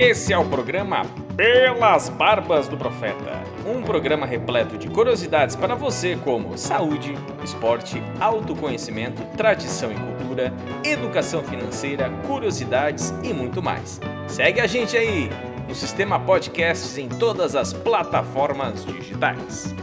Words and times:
Esse 0.00 0.32
é 0.32 0.38
o 0.38 0.44
programa 0.44 1.04
Pelas 1.36 2.08
Barbas 2.08 2.68
do 2.68 2.76
Profeta. 2.76 3.42
Um 3.66 3.82
programa 3.82 4.26
repleto 4.26 4.78
de 4.78 4.88
curiosidades 4.88 5.56
para 5.56 5.74
você 5.74 6.14
como 6.14 6.56
saúde, 6.56 7.16
esporte, 7.42 8.00
autoconhecimento, 8.20 9.20
tradição 9.36 9.90
e 9.90 9.96
cultura, 9.96 10.54
educação 10.84 11.42
financeira, 11.42 12.08
curiosidades 12.28 13.12
e 13.24 13.34
muito 13.34 13.60
mais. 13.60 14.00
Segue 14.28 14.60
a 14.60 14.68
gente 14.68 14.96
aí 14.96 15.28
no 15.66 15.74
Sistema 15.74 16.20
Podcasts 16.20 16.96
em 16.96 17.08
todas 17.08 17.56
as 17.56 17.72
plataformas 17.72 18.84
digitais. 18.86 19.74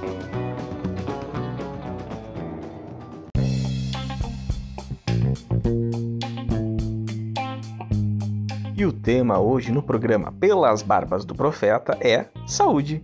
E 8.85 8.87
o 8.87 8.93
tema 8.93 9.39
hoje 9.39 9.71
no 9.71 9.81
programa 9.81 10.31
Pelas 10.33 10.83
Barbas 10.83 11.25
do 11.25 11.33
Profeta 11.33 11.97
é 11.99 12.29
saúde. 12.45 13.03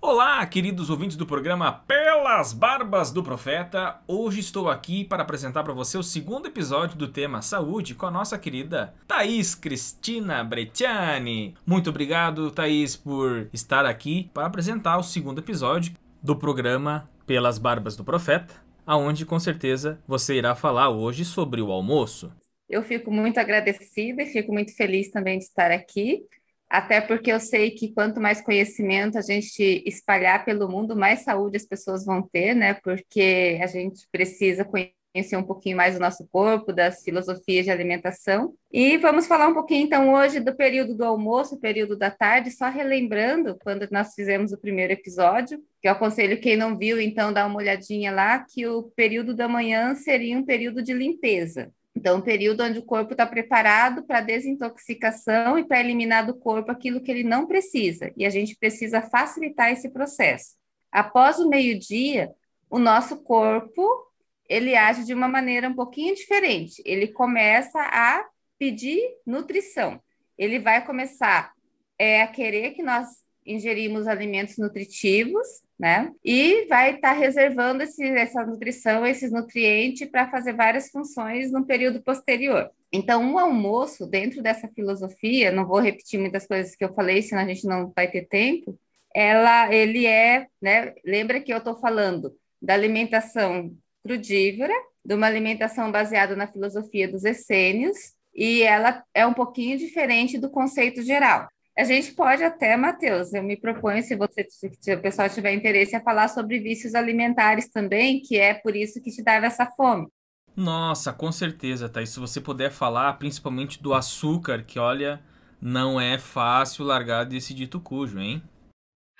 Olá, 0.00 0.46
queridos 0.46 0.90
ouvintes 0.90 1.16
do 1.16 1.26
programa 1.26 1.72
Pelas 1.72 2.52
Barbas 2.52 3.10
do 3.10 3.20
Profeta. 3.20 4.00
Hoje 4.06 4.38
estou 4.38 4.70
aqui 4.70 5.02
para 5.02 5.24
apresentar 5.24 5.64
para 5.64 5.72
você 5.72 5.98
o 5.98 6.04
segundo 6.04 6.46
episódio 6.46 6.96
do 6.96 7.08
tema 7.08 7.42
Saúde 7.42 7.96
com 7.96 8.06
a 8.06 8.10
nossa 8.12 8.38
querida 8.38 8.94
Thaís 9.08 9.56
Cristina 9.56 10.44
Brecciani. 10.44 11.56
Muito 11.66 11.90
obrigado, 11.90 12.48
Thaís, 12.52 12.94
por 12.94 13.48
estar 13.52 13.84
aqui 13.84 14.30
para 14.32 14.46
apresentar 14.46 14.98
o 14.98 15.02
segundo 15.02 15.40
episódio 15.40 15.96
do 16.22 16.36
programa 16.36 17.10
Pelas 17.26 17.58
Barbas 17.58 17.96
do 17.96 18.04
Profeta 18.04 18.62
aonde 18.86 19.24
com 19.26 19.38
certeza 19.38 19.98
você 20.06 20.34
irá 20.34 20.54
falar 20.54 20.90
hoje 20.90 21.24
sobre 21.24 21.60
o 21.60 21.70
almoço. 21.70 22.32
Eu 22.68 22.82
fico 22.82 23.10
muito 23.10 23.38
agradecida 23.38 24.22
e 24.22 24.26
fico 24.26 24.52
muito 24.52 24.74
feliz 24.74 25.10
também 25.10 25.38
de 25.38 25.44
estar 25.44 25.70
aqui, 25.70 26.22
até 26.68 27.00
porque 27.00 27.30
eu 27.30 27.38
sei 27.38 27.70
que 27.72 27.92
quanto 27.92 28.20
mais 28.20 28.40
conhecimento 28.40 29.18
a 29.18 29.20
gente 29.20 29.82
espalhar 29.86 30.44
pelo 30.44 30.68
mundo, 30.68 30.96
mais 30.96 31.20
saúde 31.20 31.56
as 31.58 31.66
pessoas 31.66 32.04
vão 32.04 32.22
ter, 32.22 32.54
né? 32.54 32.74
Porque 32.74 33.58
a 33.62 33.66
gente 33.66 34.08
precisa 34.10 34.64
conhecer 34.64 35.01
conhecer 35.12 35.36
um 35.36 35.42
pouquinho 35.42 35.76
mais 35.76 35.94
do 35.94 36.00
nosso 36.00 36.26
corpo, 36.28 36.72
das 36.72 37.02
filosofias 37.02 37.64
de 37.64 37.70
alimentação. 37.70 38.54
E 38.72 38.96
vamos 38.96 39.26
falar 39.26 39.46
um 39.46 39.54
pouquinho, 39.54 39.84
então, 39.84 40.12
hoje 40.14 40.40
do 40.40 40.54
período 40.54 40.94
do 40.94 41.04
almoço, 41.04 41.60
período 41.60 41.96
da 41.96 42.10
tarde, 42.10 42.50
só 42.50 42.68
relembrando 42.70 43.58
quando 43.62 43.86
nós 43.90 44.14
fizemos 44.14 44.52
o 44.52 44.58
primeiro 44.58 44.94
episódio, 44.94 45.62
que 45.80 45.86
eu 45.86 45.92
aconselho 45.92 46.40
quem 46.40 46.56
não 46.56 46.76
viu, 46.76 47.00
então, 47.00 47.32
dar 47.32 47.46
uma 47.46 47.58
olhadinha 47.58 48.10
lá, 48.10 48.38
que 48.38 48.66
o 48.66 48.84
período 48.96 49.34
da 49.34 49.46
manhã 49.46 49.94
seria 49.94 50.36
um 50.36 50.44
período 50.44 50.82
de 50.82 50.94
limpeza. 50.94 51.70
Então, 51.94 52.16
um 52.16 52.22
período 52.22 52.62
onde 52.62 52.78
o 52.78 52.84
corpo 52.84 53.12
está 53.12 53.26
preparado 53.26 54.02
para 54.04 54.22
desintoxicação 54.22 55.58
e 55.58 55.64
para 55.64 55.80
eliminar 55.80 56.26
do 56.26 56.34
corpo 56.34 56.70
aquilo 56.70 57.02
que 57.02 57.10
ele 57.10 57.22
não 57.22 57.46
precisa. 57.46 58.10
E 58.16 58.24
a 58.24 58.30
gente 58.30 58.56
precisa 58.56 59.02
facilitar 59.02 59.70
esse 59.70 59.90
processo. 59.90 60.56
Após 60.90 61.38
o 61.38 61.48
meio-dia, 61.50 62.30
o 62.70 62.78
nosso 62.78 63.22
corpo 63.22 64.11
ele 64.52 64.76
age 64.76 65.04
de 65.04 65.14
uma 65.14 65.26
maneira 65.28 65.66
um 65.66 65.74
pouquinho 65.74 66.14
diferente. 66.14 66.82
Ele 66.84 67.08
começa 67.08 67.80
a 67.80 68.22
pedir 68.58 69.00
nutrição. 69.26 69.98
Ele 70.36 70.58
vai 70.58 70.84
começar 70.84 71.52
é, 71.98 72.20
a 72.20 72.26
querer 72.26 72.72
que 72.72 72.82
nós 72.82 73.08
ingerimos 73.46 74.06
alimentos 74.06 74.58
nutritivos, 74.58 75.46
né? 75.78 76.12
E 76.22 76.66
vai 76.66 76.94
estar 76.94 77.14
tá 77.14 77.18
reservando 77.18 77.82
esse, 77.82 78.04
essa 78.04 78.44
nutrição, 78.44 79.06
esses 79.06 79.32
nutrientes 79.32 80.08
para 80.10 80.30
fazer 80.30 80.52
várias 80.52 80.90
funções 80.90 81.50
no 81.50 81.64
período 81.64 82.02
posterior. 82.02 82.70
Então, 82.92 83.22
um 83.22 83.38
almoço, 83.38 84.06
dentro 84.06 84.42
dessa 84.42 84.68
filosofia, 84.68 85.50
não 85.50 85.66
vou 85.66 85.80
repetir 85.80 86.20
muitas 86.20 86.46
coisas 86.46 86.76
que 86.76 86.84
eu 86.84 86.92
falei, 86.92 87.22
senão 87.22 87.42
a 87.42 87.46
gente 87.46 87.66
não 87.66 87.90
vai 87.96 88.06
ter 88.06 88.28
tempo. 88.28 88.78
Ela, 89.14 89.74
ele 89.74 90.06
é, 90.06 90.46
né? 90.60 90.92
Lembra 91.04 91.40
que 91.40 91.52
eu 91.52 91.58
estou 91.58 91.74
falando 91.80 92.36
da 92.60 92.74
alimentação 92.74 93.74
crudívora, 94.02 94.74
de 95.04 95.14
uma 95.14 95.26
alimentação 95.26 95.90
baseada 95.90 96.36
na 96.36 96.46
filosofia 96.46 97.10
dos 97.10 97.24
essênios, 97.24 97.96
e 98.34 98.62
ela 98.62 99.02
é 99.14 99.26
um 99.26 99.34
pouquinho 99.34 99.78
diferente 99.78 100.38
do 100.38 100.50
conceito 100.50 101.02
geral. 101.02 101.48
A 101.76 101.84
gente 101.84 102.12
pode 102.12 102.42
até, 102.42 102.76
Matheus, 102.76 103.32
eu 103.32 103.42
me 103.42 103.56
proponho, 103.56 104.02
se 104.02 104.14
você, 104.14 104.46
se 104.48 104.94
o 104.94 105.00
pessoal 105.00 105.28
tiver 105.30 105.54
interesse, 105.54 105.96
a 105.96 106.02
falar 106.02 106.28
sobre 106.28 106.60
vícios 106.60 106.94
alimentares 106.94 107.68
também, 107.70 108.20
que 108.20 108.38
é 108.38 108.52
por 108.52 108.76
isso 108.76 109.00
que 109.00 109.10
te 109.10 109.22
dava 109.22 109.46
essa 109.46 109.66
fome. 109.66 110.06
Nossa, 110.54 111.14
com 111.14 111.32
certeza, 111.32 111.88
Thaís. 111.88 112.10
Se 112.10 112.20
você 112.20 112.40
puder 112.40 112.70
falar 112.70 113.14
principalmente 113.14 113.82
do 113.82 113.94
açúcar, 113.94 114.62
que 114.62 114.78
olha, 114.78 115.22
não 115.60 115.98
é 115.98 116.18
fácil 116.18 116.84
largar 116.84 117.24
desse 117.24 117.54
dito 117.54 117.80
cujo, 117.80 118.20
hein? 118.20 118.42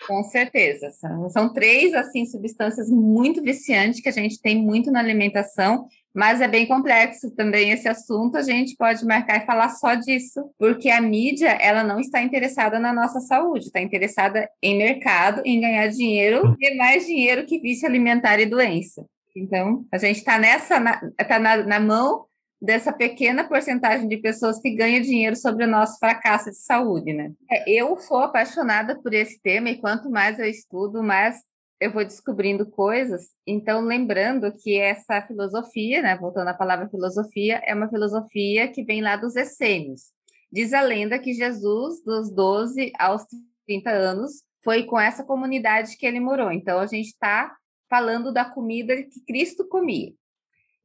Com 0.06 0.22
certeza. 0.24 0.90
São, 0.90 1.28
são 1.30 1.52
três, 1.52 1.94
assim, 1.94 2.24
substâncias 2.26 2.88
muito 2.90 3.42
viciantes 3.42 4.00
que 4.00 4.08
a 4.08 4.12
gente 4.12 4.40
tem 4.40 4.56
muito 4.56 4.90
na 4.90 4.98
alimentação, 4.98 5.86
mas 6.14 6.40
é 6.40 6.48
bem 6.48 6.66
complexo 6.66 7.30
também 7.34 7.70
esse 7.70 7.88
assunto. 7.88 8.36
A 8.36 8.42
gente 8.42 8.76
pode 8.76 9.04
marcar 9.04 9.42
e 9.42 9.46
falar 9.46 9.68
só 9.70 9.94
disso, 9.94 10.40
porque 10.58 10.90
a 10.90 11.00
mídia, 11.00 11.50
ela 11.50 11.82
não 11.84 12.00
está 12.00 12.22
interessada 12.22 12.78
na 12.78 12.92
nossa 12.92 13.20
saúde, 13.20 13.66
está 13.66 13.80
interessada 13.80 14.48
em 14.62 14.76
mercado, 14.76 15.42
em 15.44 15.60
ganhar 15.60 15.86
dinheiro 15.88 16.56
e 16.60 16.74
mais 16.76 17.06
dinheiro 17.06 17.46
que 17.46 17.60
vício 17.60 17.86
alimentar 17.86 18.38
e 18.40 18.46
doença. 18.46 19.04
Então, 19.34 19.86
a 19.90 19.96
gente 19.96 20.18
está 20.18 20.38
nessa, 20.38 20.76
está 21.18 21.38
na, 21.38 21.56
na, 21.56 21.64
na 21.64 21.80
mão 21.80 22.26
dessa 22.62 22.92
pequena 22.92 23.42
porcentagem 23.42 24.06
de 24.06 24.18
pessoas 24.18 24.60
que 24.60 24.70
ganha 24.70 25.00
dinheiro 25.00 25.34
sobre 25.34 25.64
o 25.64 25.68
nosso 25.68 25.98
fracasso 25.98 26.48
de 26.50 26.58
saúde, 26.58 27.12
né? 27.12 27.32
É, 27.50 27.68
eu 27.68 27.96
sou 27.98 28.18
apaixonada 28.18 28.94
por 29.02 29.12
esse 29.12 29.42
tema 29.42 29.68
e 29.68 29.80
quanto 29.80 30.08
mais 30.08 30.38
eu 30.38 30.46
estudo, 30.46 31.02
mais 31.02 31.40
eu 31.80 31.90
vou 31.90 32.04
descobrindo 32.04 32.64
coisas. 32.64 33.30
Então, 33.44 33.80
lembrando 33.80 34.52
que 34.56 34.78
essa 34.78 35.20
filosofia, 35.22 36.00
né, 36.00 36.16
voltando 36.16 36.46
à 36.46 36.54
palavra 36.54 36.88
filosofia, 36.88 37.60
é 37.66 37.74
uma 37.74 37.88
filosofia 37.88 38.68
que 38.68 38.84
vem 38.84 39.02
lá 39.02 39.16
dos 39.16 39.34
essênios. 39.34 40.12
Diz 40.52 40.72
a 40.72 40.82
lenda 40.82 41.18
que 41.18 41.32
Jesus, 41.32 42.00
dos 42.04 42.30
12 42.30 42.92
aos 42.96 43.24
30 43.66 43.90
anos, 43.90 44.44
foi 44.62 44.84
com 44.84 45.00
essa 45.00 45.24
comunidade 45.24 45.96
que 45.96 46.06
ele 46.06 46.20
morou. 46.20 46.52
Então, 46.52 46.78
a 46.78 46.86
gente 46.86 47.08
está 47.08 47.56
falando 47.90 48.32
da 48.32 48.44
comida 48.44 49.02
que 49.02 49.20
Cristo 49.26 49.66
comia. 49.66 50.12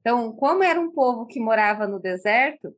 Então, 0.07 0.31
como 0.31 0.63
era 0.63 0.79
um 0.79 0.89
povo 0.89 1.25
que 1.25 1.37
morava 1.37 1.85
no 1.85 1.99
deserto, 1.99 2.73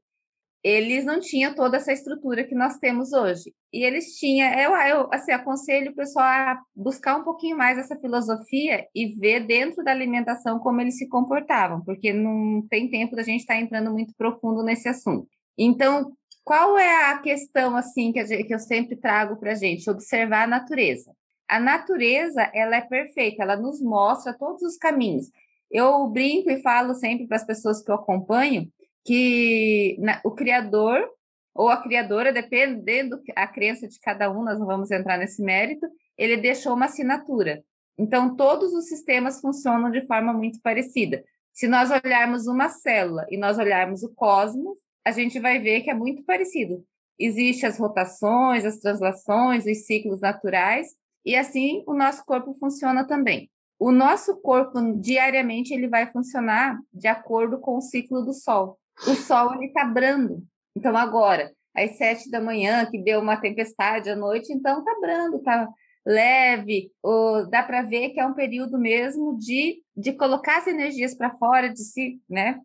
eles 0.64 1.06
não 1.06 1.20
tinham 1.20 1.54
toda 1.54 1.78
essa 1.78 1.94
estrutura 1.94 2.44
que 2.44 2.56
nós 2.56 2.80
temos 2.80 3.14
hoje. 3.14 3.54
E 3.72 3.84
eles 3.84 4.16
tinham, 4.18 4.52
eu, 4.54 4.72
eu 4.72 5.08
assim, 5.14 5.32
aconselho 5.32 5.92
o 5.92 5.96
pessoal 5.96 6.26
a 6.26 6.60
buscar 6.76 7.18
um 7.18 7.24
pouquinho 7.24 7.56
mais 7.56 7.78
essa 7.78 7.96
filosofia 8.00 8.88
e 8.96 9.14
ver 9.14 9.42
dentro 9.42 9.84
da 9.84 9.92
alimentação 9.92 10.58
como 10.58 10.82
eles 10.82 10.98
se 10.98 11.08
comportavam, 11.08 11.84
porque 11.84 12.12
não 12.12 12.66
tem 12.68 12.90
tempo 12.90 13.16
da 13.16 13.22
gente 13.22 13.42
estar 13.42 13.54
tá 13.54 13.60
entrando 13.60 13.92
muito 13.92 14.12
profundo 14.18 14.64
nesse 14.64 14.90
assunto. 14.90 15.28
Então, 15.56 16.12
qual 16.44 16.80
é 16.80 17.12
a 17.12 17.20
questão 17.20 17.76
assim 17.76 18.12
que, 18.12 18.26
gente, 18.26 18.46
que 18.46 18.56
eu 18.56 18.60
sempre 18.60 18.96
trago 18.96 19.38
para 19.40 19.52
a 19.52 19.56
gente? 19.56 19.88
Observar 19.88 20.46
a 20.46 20.48
natureza. 20.48 21.14
A 21.48 21.60
natureza, 21.60 22.42
ela 22.56 22.76
é 22.76 22.82
perfeita, 22.82 23.44
ela 23.44 23.56
nos 23.56 23.80
mostra 23.80 24.34
todos 24.34 24.64
os 24.64 24.78
caminhos. 24.78 25.28
Eu 25.70 26.08
brinco 26.08 26.50
e 26.50 26.62
falo 26.62 26.94
sempre 26.96 27.28
para 27.28 27.38
as 27.38 27.46
pessoas 27.46 27.82
que 27.82 27.92
eu 27.92 27.96
acompanho 27.96 28.72
que 29.06 29.98
o 30.24 30.32
criador 30.32 31.08
ou 31.54 31.70
a 31.70 31.78
criadora, 31.78 32.32
dependendo 32.32 33.22
a 33.36 33.48
crença 33.48 33.88
de 33.88 34.00
cada 34.00 34.32
um, 34.32 34.44
nós 34.44 34.60
não 34.60 34.66
vamos 34.66 34.92
entrar 34.92 35.18
nesse 35.18 35.42
mérito, 35.42 35.88
ele 36.18 36.38
deixou 36.38 36.74
uma 36.74 36.86
assinatura. 36.86 37.64
Então, 37.98 38.36
todos 38.36 38.74
os 38.74 38.88
sistemas 38.88 39.42
funcionam 39.42 39.92
de 39.92 40.06
forma 40.06 40.32
muito 40.32 40.62
parecida. 40.62 41.24
Se 41.52 41.68
nós 41.68 41.90
olharmos 41.92 42.48
uma 42.48 42.70
célula 42.70 43.26
e 43.30 43.38
nós 43.38 43.58
olharmos 43.58 44.04
o 44.04 44.14
cosmos, 44.14 44.78
a 45.04 45.12
gente 45.12 45.40
vai 45.40 45.60
ver 45.60 45.82
que 45.82 45.90
é 45.90 45.94
muito 45.94 46.24
parecido. 46.24 46.84
Existem 47.18 47.68
as 47.68 47.78
rotações, 47.78 48.64
as 48.64 48.78
translações, 48.78 49.66
os 49.66 49.86
ciclos 49.86 50.22
naturais, 50.22 50.88
e 51.26 51.36
assim 51.36 51.84
o 51.86 51.94
nosso 51.94 52.24
corpo 52.26 52.54
funciona 52.54 53.06
também. 53.06 53.50
O 53.80 53.92
nosso 53.94 54.36
corpo 54.42 54.80
diariamente 55.00 55.74
ele 55.74 55.88
vai 55.88 56.12
funcionar 56.12 56.78
de 56.94 57.08
acordo 57.08 57.60
com 57.60 57.78
o 57.78 57.82
ciclo 57.82 58.22
do 58.22 58.34
sol. 58.34 58.78
O 59.08 59.16
sol 59.16 59.56
ele 59.56 59.68
está 59.68 59.86
brando. 59.86 60.44
Então 60.76 60.96
agora, 60.98 61.54
às 61.74 61.98
sete 61.98 62.30
da 62.30 62.42
manhã, 62.42 62.86
que 62.86 63.02
deu 63.02 63.22
uma 63.22 63.38
tempestade 63.38 64.10
à 64.10 64.16
noite, 64.18 64.52
então 64.52 64.80
está 64.80 65.00
brando, 65.00 65.38
está 65.38 65.70
leve. 66.06 66.92
Ou 67.02 67.50
dá 67.50 67.64
para 67.64 67.82
ver 67.82 68.10
que 68.10 68.20
é 68.20 68.26
um 68.26 68.34
período 68.34 68.78
mesmo 68.78 69.38
de, 69.38 69.82
de 69.96 70.12
colocar 70.12 70.58
as 70.58 70.68
energias 70.68 71.16
para 71.16 71.38
fora, 71.38 71.70
de 71.70 71.84
se, 71.84 72.20
né, 72.30 72.60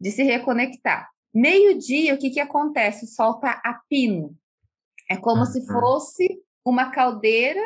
de 0.00 0.12
se 0.12 0.22
reconectar. 0.22 1.08
Meio-dia, 1.34 2.14
o 2.14 2.18
que, 2.18 2.30
que 2.30 2.40
acontece? 2.40 3.04
O 3.04 3.08
sol 3.08 3.34
está 3.34 3.60
a 3.64 3.80
pino. 3.88 4.36
É 5.08 5.16
como 5.16 5.40
uhum. 5.40 5.46
se 5.46 5.66
fosse 5.66 6.40
uma 6.64 6.90
caldeira 6.90 7.62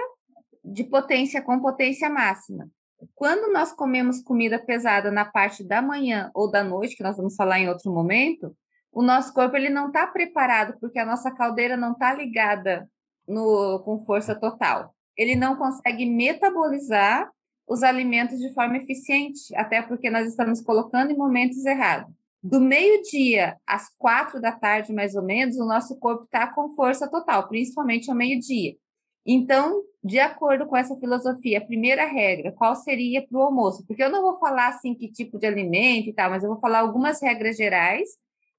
de 0.64 0.84
potência 0.84 1.42
com 1.42 1.60
potência 1.60 2.08
máxima. 2.08 2.66
Quando 3.14 3.52
nós 3.52 3.72
comemos 3.72 4.22
comida 4.22 4.58
pesada 4.58 5.10
na 5.10 5.24
parte 5.24 5.62
da 5.64 5.82
manhã 5.82 6.30
ou 6.34 6.50
da 6.50 6.62
noite, 6.62 6.96
que 6.96 7.02
nós 7.02 7.16
vamos 7.16 7.34
falar 7.34 7.58
em 7.58 7.68
outro 7.68 7.92
momento, 7.92 8.56
o 8.92 9.02
nosso 9.02 9.32
corpo 9.34 9.56
ele 9.56 9.68
não 9.68 9.88
está 9.88 10.06
preparado, 10.06 10.78
porque 10.80 10.98
a 10.98 11.04
nossa 11.04 11.30
caldeira 11.30 11.76
não 11.76 11.92
está 11.92 12.14
ligada 12.14 12.88
no, 13.26 13.80
com 13.80 14.04
força 14.04 14.34
total. 14.34 14.94
Ele 15.16 15.34
não 15.34 15.56
consegue 15.56 16.06
metabolizar 16.06 17.30
os 17.66 17.82
alimentos 17.82 18.38
de 18.38 18.52
forma 18.52 18.76
eficiente, 18.76 19.54
até 19.56 19.82
porque 19.82 20.10
nós 20.10 20.28
estamos 20.28 20.60
colocando 20.60 21.10
em 21.10 21.16
momentos 21.16 21.64
errados. 21.64 22.12
Do 22.42 22.60
meio-dia 22.60 23.56
às 23.66 23.88
quatro 23.96 24.40
da 24.40 24.52
tarde, 24.52 24.92
mais 24.92 25.14
ou 25.14 25.22
menos, 25.22 25.56
o 25.56 25.64
nosso 25.64 25.98
corpo 25.98 26.24
está 26.24 26.46
com 26.52 26.74
força 26.74 27.08
total, 27.08 27.48
principalmente 27.48 28.10
ao 28.10 28.16
meio-dia. 28.16 28.76
Então, 29.24 29.82
de 30.04 30.18
acordo 30.18 30.66
com 30.66 30.76
essa 30.76 30.94
filosofia, 30.96 31.56
a 31.56 31.64
primeira 31.64 32.04
regra, 32.04 32.52
qual 32.52 32.76
seria 32.76 33.26
para 33.26 33.38
o 33.38 33.42
almoço? 33.42 33.86
Porque 33.86 34.04
eu 34.04 34.10
não 34.10 34.20
vou 34.20 34.38
falar 34.38 34.68
assim 34.68 34.94
que 34.94 35.10
tipo 35.10 35.38
de 35.38 35.46
alimento 35.46 36.10
e 36.10 36.12
tal, 36.12 36.28
mas 36.28 36.44
eu 36.44 36.50
vou 36.50 36.60
falar 36.60 36.80
algumas 36.80 37.22
regras 37.22 37.56
gerais 37.56 38.10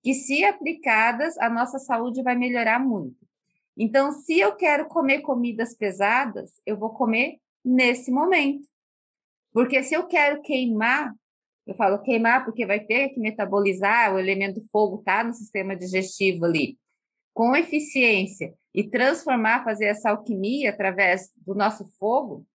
que, 0.01 0.15
se 0.15 0.43
aplicadas, 0.43 1.37
a 1.37 1.47
nossa 1.47 1.77
saúde 1.77 2.23
vai 2.23 2.35
melhorar 2.35 2.79
muito. 2.79 3.17
Então, 3.77 4.11
se 4.11 4.39
eu 4.39 4.55
quero 4.55 4.87
comer 4.87 5.21
comidas 5.21 5.75
pesadas, 5.75 6.59
eu 6.65 6.77
vou 6.77 6.89
comer 6.89 7.37
nesse 7.63 8.09
momento. 8.09 8.67
Porque 9.53 9.83
se 9.83 9.93
eu 9.93 10.07
quero 10.07 10.41
queimar, 10.41 11.13
eu 11.67 11.75
falo 11.75 12.01
queimar 12.01 12.43
porque 12.43 12.65
vai 12.65 12.79
ter 12.79 13.09
que 13.09 13.19
metabolizar, 13.19 14.15
o 14.15 14.19
elemento 14.19 14.65
fogo 14.71 15.03
tá 15.05 15.23
no 15.23 15.33
sistema 15.33 15.75
digestivo 15.75 16.45
ali, 16.45 16.75
com 17.35 17.55
eficiência 17.55 18.51
e 18.75 18.83
transformar, 18.83 19.63
fazer 19.63 19.85
essa 19.85 20.09
alquimia 20.09 20.69
através 20.69 21.31
do 21.37 21.55
nosso 21.55 21.85
fogo, 21.97 22.45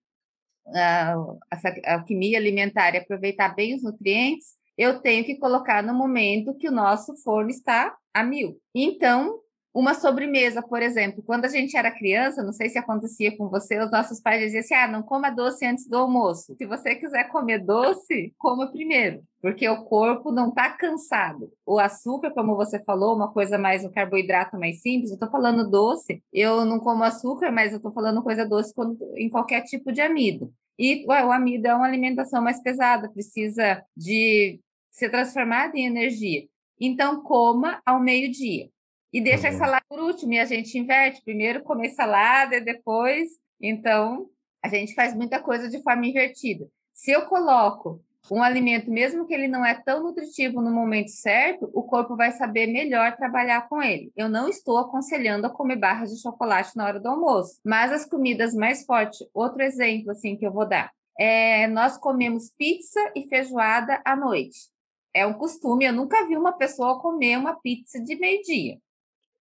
essa 1.51 1.73
alquimia 1.87 2.37
alimentar 2.37 2.93
e 2.93 2.99
aproveitar 2.99 3.55
bem 3.55 3.73
os 3.75 3.81
nutrientes, 3.81 4.53
eu 4.77 5.01
tenho 5.01 5.25
que 5.25 5.37
colocar 5.37 5.81
no 5.81 5.93
momento 5.93 6.55
que 6.55 6.69
o 6.69 6.71
nosso 6.71 7.15
forno 7.23 7.49
está 7.49 7.97
a 8.13 8.23
mil. 8.23 8.61
Então, 8.73 9.39
uma 9.73 9.93
sobremesa, 9.93 10.61
por 10.61 10.81
exemplo, 10.81 11.23
quando 11.23 11.45
a 11.45 11.47
gente 11.47 11.77
era 11.77 11.89
criança, 11.91 12.43
não 12.43 12.51
sei 12.51 12.69
se 12.69 12.77
acontecia 12.77 13.35
com 13.37 13.47
você, 13.47 13.79
os 13.79 13.89
nossos 13.89 14.19
pais 14.19 14.41
diziam 14.41 14.59
assim: 14.59 14.73
ah, 14.73 14.87
não 14.87 15.01
coma 15.01 15.29
doce 15.29 15.65
antes 15.65 15.87
do 15.87 15.97
almoço. 15.97 16.55
Se 16.57 16.65
você 16.65 16.95
quiser 16.95 17.29
comer 17.29 17.59
doce, 17.59 18.33
coma 18.37 18.69
primeiro, 18.71 19.23
porque 19.41 19.67
o 19.69 19.83
corpo 19.85 20.31
não 20.31 20.49
está 20.49 20.69
cansado. 20.71 21.51
O 21.65 21.79
açúcar, 21.79 22.31
como 22.31 22.55
você 22.55 22.83
falou, 22.83 23.15
uma 23.15 23.31
coisa 23.31 23.57
mais, 23.57 23.85
um 23.85 23.91
carboidrato 23.91 24.59
mais 24.59 24.81
simples, 24.81 25.09
eu 25.09 25.15
estou 25.15 25.29
falando 25.29 25.69
doce, 25.69 26.21
eu 26.33 26.65
não 26.65 26.79
como 26.79 27.03
açúcar, 27.03 27.51
mas 27.51 27.71
eu 27.71 27.77
estou 27.77 27.93
falando 27.93 28.21
coisa 28.21 28.45
doce 28.45 28.73
em 29.15 29.29
qualquer 29.29 29.61
tipo 29.63 29.91
de 29.91 30.01
amido. 30.01 30.53
E 30.77 31.05
ué, 31.07 31.25
o 31.25 31.31
amido 31.31 31.67
é 31.67 31.75
uma 31.75 31.85
alimentação 31.85 32.41
mais 32.41 32.61
pesada, 32.61 33.09
precisa 33.09 33.83
de 33.95 34.59
ser 34.89 35.09
transformado 35.09 35.75
em 35.75 35.85
energia. 35.85 36.43
Então, 36.79 37.21
coma 37.21 37.81
ao 37.85 37.99
meio-dia. 37.99 38.69
E 39.13 39.21
deixa 39.21 39.49
uhum. 39.49 39.55
a 39.55 39.57
salada 39.57 39.85
por 39.89 39.99
último, 39.99 40.33
e 40.33 40.39
a 40.39 40.45
gente 40.45 40.77
inverte. 40.77 41.23
Primeiro 41.23 41.63
comer 41.63 41.89
salada 41.89 42.55
e 42.55 42.61
depois. 42.61 43.29
Então, 43.61 44.27
a 44.63 44.67
gente 44.67 44.93
faz 44.93 45.15
muita 45.15 45.39
coisa 45.39 45.69
de 45.69 45.81
forma 45.81 46.05
invertida. 46.05 46.67
Se 46.93 47.11
eu 47.11 47.25
coloco 47.25 48.01
um 48.29 48.43
alimento, 48.43 48.91
mesmo 48.91 49.25
que 49.25 49.33
ele 49.33 49.47
não 49.47 49.65
é 49.65 49.73
tão 49.73 50.03
nutritivo 50.03 50.61
no 50.61 50.71
momento 50.71 51.09
certo, 51.09 51.69
o 51.73 51.83
corpo 51.83 52.15
vai 52.15 52.31
saber 52.31 52.67
melhor 52.67 53.15
trabalhar 53.15 53.67
com 53.67 53.81
ele. 53.81 54.11
Eu 54.15 54.29
não 54.29 54.47
estou 54.47 54.77
aconselhando 54.77 55.47
a 55.47 55.49
comer 55.49 55.77
barras 55.77 56.11
de 56.11 56.21
chocolate 56.21 56.75
na 56.75 56.85
hora 56.85 56.99
do 56.99 57.09
almoço, 57.09 57.59
mas 57.65 57.91
as 57.91 58.05
comidas 58.05 58.53
mais 58.53 58.85
fortes, 58.85 59.25
outro 59.33 59.63
exemplo 59.63 60.11
assim 60.11 60.37
que 60.37 60.45
eu 60.45 60.51
vou 60.51 60.67
dar, 60.67 60.91
é 61.19 61.67
nós 61.67 61.97
comemos 61.97 62.51
pizza 62.57 62.99
e 63.15 63.27
feijoada 63.27 64.01
à 64.05 64.15
noite. 64.15 64.69
É 65.13 65.25
um 65.25 65.33
costume, 65.33 65.85
eu 65.85 65.93
nunca 65.93 66.25
vi 66.25 66.37
uma 66.37 66.53
pessoa 66.53 67.01
comer 67.01 67.37
uma 67.37 67.59
pizza 67.59 67.99
de 67.99 68.15
meio-dia. 68.15 68.77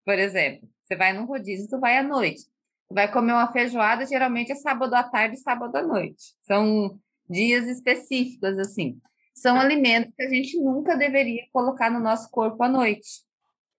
Por 0.05 0.19
exemplo, 0.19 0.69
você 0.82 0.97
vai 0.97 1.12
num 1.12 1.25
rodízio, 1.25 1.69
tu 1.69 1.79
vai 1.79 1.97
à 1.97 2.02
noite. 2.02 2.43
Tu 2.88 2.94
vai 2.94 3.11
comer 3.11 3.32
uma 3.32 3.52
feijoada, 3.52 4.06
geralmente 4.06 4.50
é 4.50 4.56
sábado 4.56 4.94
à 4.94 5.02
tarde 5.02 5.37
e 5.37 5.41
sábado 5.41 5.76
à 5.76 5.82
noite. 5.82 6.35
São 6.43 6.99
dias 7.29 7.67
específicos, 7.69 8.58
assim. 8.58 8.99
São 9.35 9.58
alimentos 9.58 10.12
que 10.17 10.23
a 10.23 10.29
gente 10.29 10.58
nunca 10.58 10.97
deveria 10.97 11.44
colocar 11.52 11.91
no 11.91 12.00
nosso 12.00 12.29
corpo 12.31 12.62
à 12.62 12.69
noite. 12.69 13.23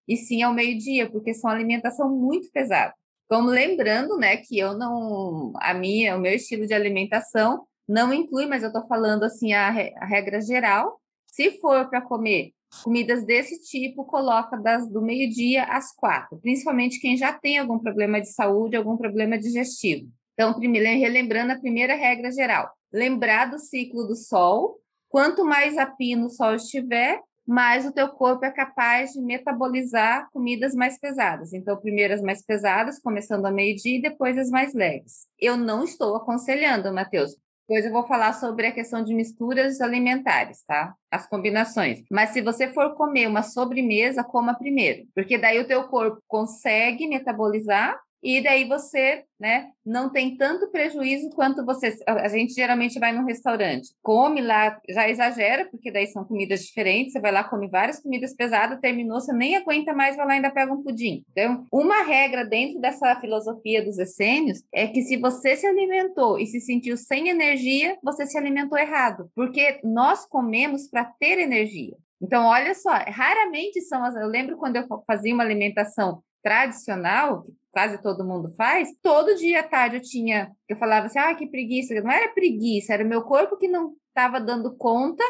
E 0.07 0.15
sim 0.17 0.41
ao 0.41 0.53
meio-dia, 0.53 1.09
porque 1.09 1.33
são 1.33 1.49
alimentação 1.49 2.09
muito 2.09 2.49
pesada. 2.51 2.93
Como 3.27 3.49
lembrando, 3.49 4.17
né, 4.17 4.37
que 4.37 4.57
eu 4.57 4.77
não. 4.77 5.53
A 5.57 5.73
minha, 5.73 6.15
o 6.15 6.19
meu 6.19 6.33
estilo 6.33 6.65
de 6.65 6.73
alimentação 6.73 7.65
não 7.87 8.13
inclui, 8.13 8.45
mas 8.45 8.63
eu 8.63 8.67
estou 8.67 8.85
falando 8.87 9.23
assim 9.23 9.53
a, 9.53 9.67
a 9.67 10.05
regra 10.05 10.41
geral. 10.41 10.99
Se 11.25 11.59
for 11.59 11.89
para 11.89 12.01
comer 12.01 12.53
Comidas 12.83 13.25
desse 13.25 13.61
tipo 13.61 14.05
coloca 14.05 14.57
das 14.57 14.87
do 14.87 15.01
meio-dia 15.01 15.65
às 15.65 15.93
quatro, 15.93 16.39
principalmente 16.39 16.99
quem 16.99 17.17
já 17.17 17.33
tem 17.33 17.59
algum 17.59 17.77
problema 17.77 18.19
de 18.19 18.31
saúde, 18.31 18.75
algum 18.75 18.97
problema 18.97 19.37
digestivo. 19.37 20.09
Então, 20.33 20.53
primeiro, 20.53 20.99
relembrando 20.99 21.51
a 21.53 21.59
primeira 21.59 21.95
regra 21.95 22.31
geral: 22.31 22.71
lembrar 22.91 23.45
do 23.45 23.59
ciclo 23.59 24.07
do 24.07 24.15
sol. 24.15 24.79
Quanto 25.09 25.43
mais 25.43 25.77
a 25.77 25.85
pino 25.85 26.27
o 26.27 26.29
sol 26.29 26.55
estiver, 26.55 27.19
mais 27.45 27.85
o 27.85 27.91
teu 27.91 28.07
corpo 28.07 28.45
é 28.45 28.51
capaz 28.51 29.11
de 29.11 29.21
metabolizar 29.21 30.29
comidas 30.31 30.73
mais 30.73 30.97
pesadas. 30.97 31.51
Então, 31.53 31.75
primeiro 31.77 32.13
as 32.13 32.21
mais 32.21 32.41
pesadas, 32.43 32.97
começando 32.97 33.45
ao 33.45 33.53
meio-dia, 33.53 33.97
e 33.97 34.01
depois 34.01 34.37
as 34.37 34.49
mais 34.49 34.73
leves. 34.73 35.27
Eu 35.37 35.57
não 35.57 35.83
estou 35.83 36.15
aconselhando, 36.15 36.93
Matheus, 36.93 37.35
depois 37.71 37.85
eu 37.85 37.91
vou 37.93 38.03
falar 38.03 38.33
sobre 38.33 38.67
a 38.67 38.71
questão 38.73 39.01
de 39.01 39.13
misturas 39.13 39.79
alimentares, 39.79 40.61
tá? 40.67 40.93
As 41.09 41.25
combinações. 41.25 42.03
Mas 42.11 42.31
se 42.31 42.41
você 42.41 42.67
for 42.67 42.95
comer 42.95 43.27
uma 43.27 43.43
sobremesa, 43.43 44.25
coma 44.25 44.53
primeiro, 44.53 45.07
porque 45.15 45.37
daí 45.37 45.57
o 45.57 45.65
teu 45.65 45.85
corpo 45.85 46.21
consegue 46.27 47.07
metabolizar 47.07 47.97
e 48.21 48.41
daí 48.41 48.65
você, 48.67 49.23
né, 49.39 49.69
não 49.85 50.11
tem 50.11 50.37
tanto 50.37 50.69
prejuízo 50.71 51.29
quanto 51.31 51.65
você. 51.65 51.97
A 52.05 52.27
gente 52.27 52.53
geralmente 52.53 52.99
vai 52.99 53.11
num 53.11 53.25
restaurante, 53.25 53.89
come 54.01 54.41
lá, 54.41 54.79
já 54.89 55.09
exagera, 55.09 55.67
porque 55.69 55.91
daí 55.91 56.07
são 56.07 56.23
comidas 56.23 56.61
diferentes. 56.61 57.13
Você 57.13 57.19
vai 57.19 57.31
lá, 57.31 57.43
come 57.43 57.67
várias 57.67 57.99
comidas 57.99 58.33
pesadas, 58.35 58.79
terminou, 58.79 59.19
você 59.19 59.33
nem 59.33 59.55
aguenta 59.55 59.93
mais, 59.93 60.15
vai 60.15 60.25
lá 60.25 60.33
e 60.33 60.35
ainda 60.35 60.51
pega 60.51 60.71
um 60.71 60.83
pudim. 60.83 61.23
Então, 61.31 61.65
uma 61.71 62.03
regra 62.03 62.45
dentro 62.45 62.79
dessa 62.79 63.15
filosofia 63.19 63.83
dos 63.83 63.97
essênios 63.97 64.63
é 64.73 64.87
que 64.87 65.01
se 65.01 65.17
você 65.17 65.55
se 65.55 65.65
alimentou 65.65 66.39
e 66.39 66.45
se 66.45 66.59
sentiu 66.59 66.95
sem 66.97 67.29
energia, 67.29 67.97
você 68.03 68.25
se 68.25 68.37
alimentou 68.37 68.77
errado, 68.77 69.29
porque 69.35 69.79
nós 69.83 70.25
comemos 70.27 70.87
para 70.87 71.05
ter 71.05 71.39
energia. 71.39 71.95
Então, 72.21 72.45
olha 72.45 72.75
só, 72.75 72.91
raramente 73.07 73.81
são 73.81 74.03
as. 74.03 74.15
Eu 74.15 74.27
lembro 74.27 74.57
quando 74.57 74.75
eu 74.75 74.85
fazia 75.07 75.33
uma 75.33 75.43
alimentação 75.43 76.21
tradicional, 76.43 77.43
quase 77.71 78.01
todo 78.01 78.25
mundo 78.25 78.53
faz, 78.55 78.89
todo 79.01 79.35
dia 79.35 79.61
à 79.61 79.63
tarde 79.63 79.97
eu 79.97 80.01
tinha, 80.01 80.51
eu 80.67 80.75
falava 80.75 81.05
assim, 81.05 81.19
ah, 81.19 81.33
que 81.33 81.47
preguiça, 81.47 81.93
não 82.01 82.11
era 82.11 82.33
preguiça, 82.33 82.93
era 82.93 83.03
o 83.03 83.07
meu 83.07 83.23
corpo 83.23 83.57
que 83.57 83.67
não 83.67 83.93
estava 84.09 84.39
dando 84.39 84.75
conta 84.75 85.23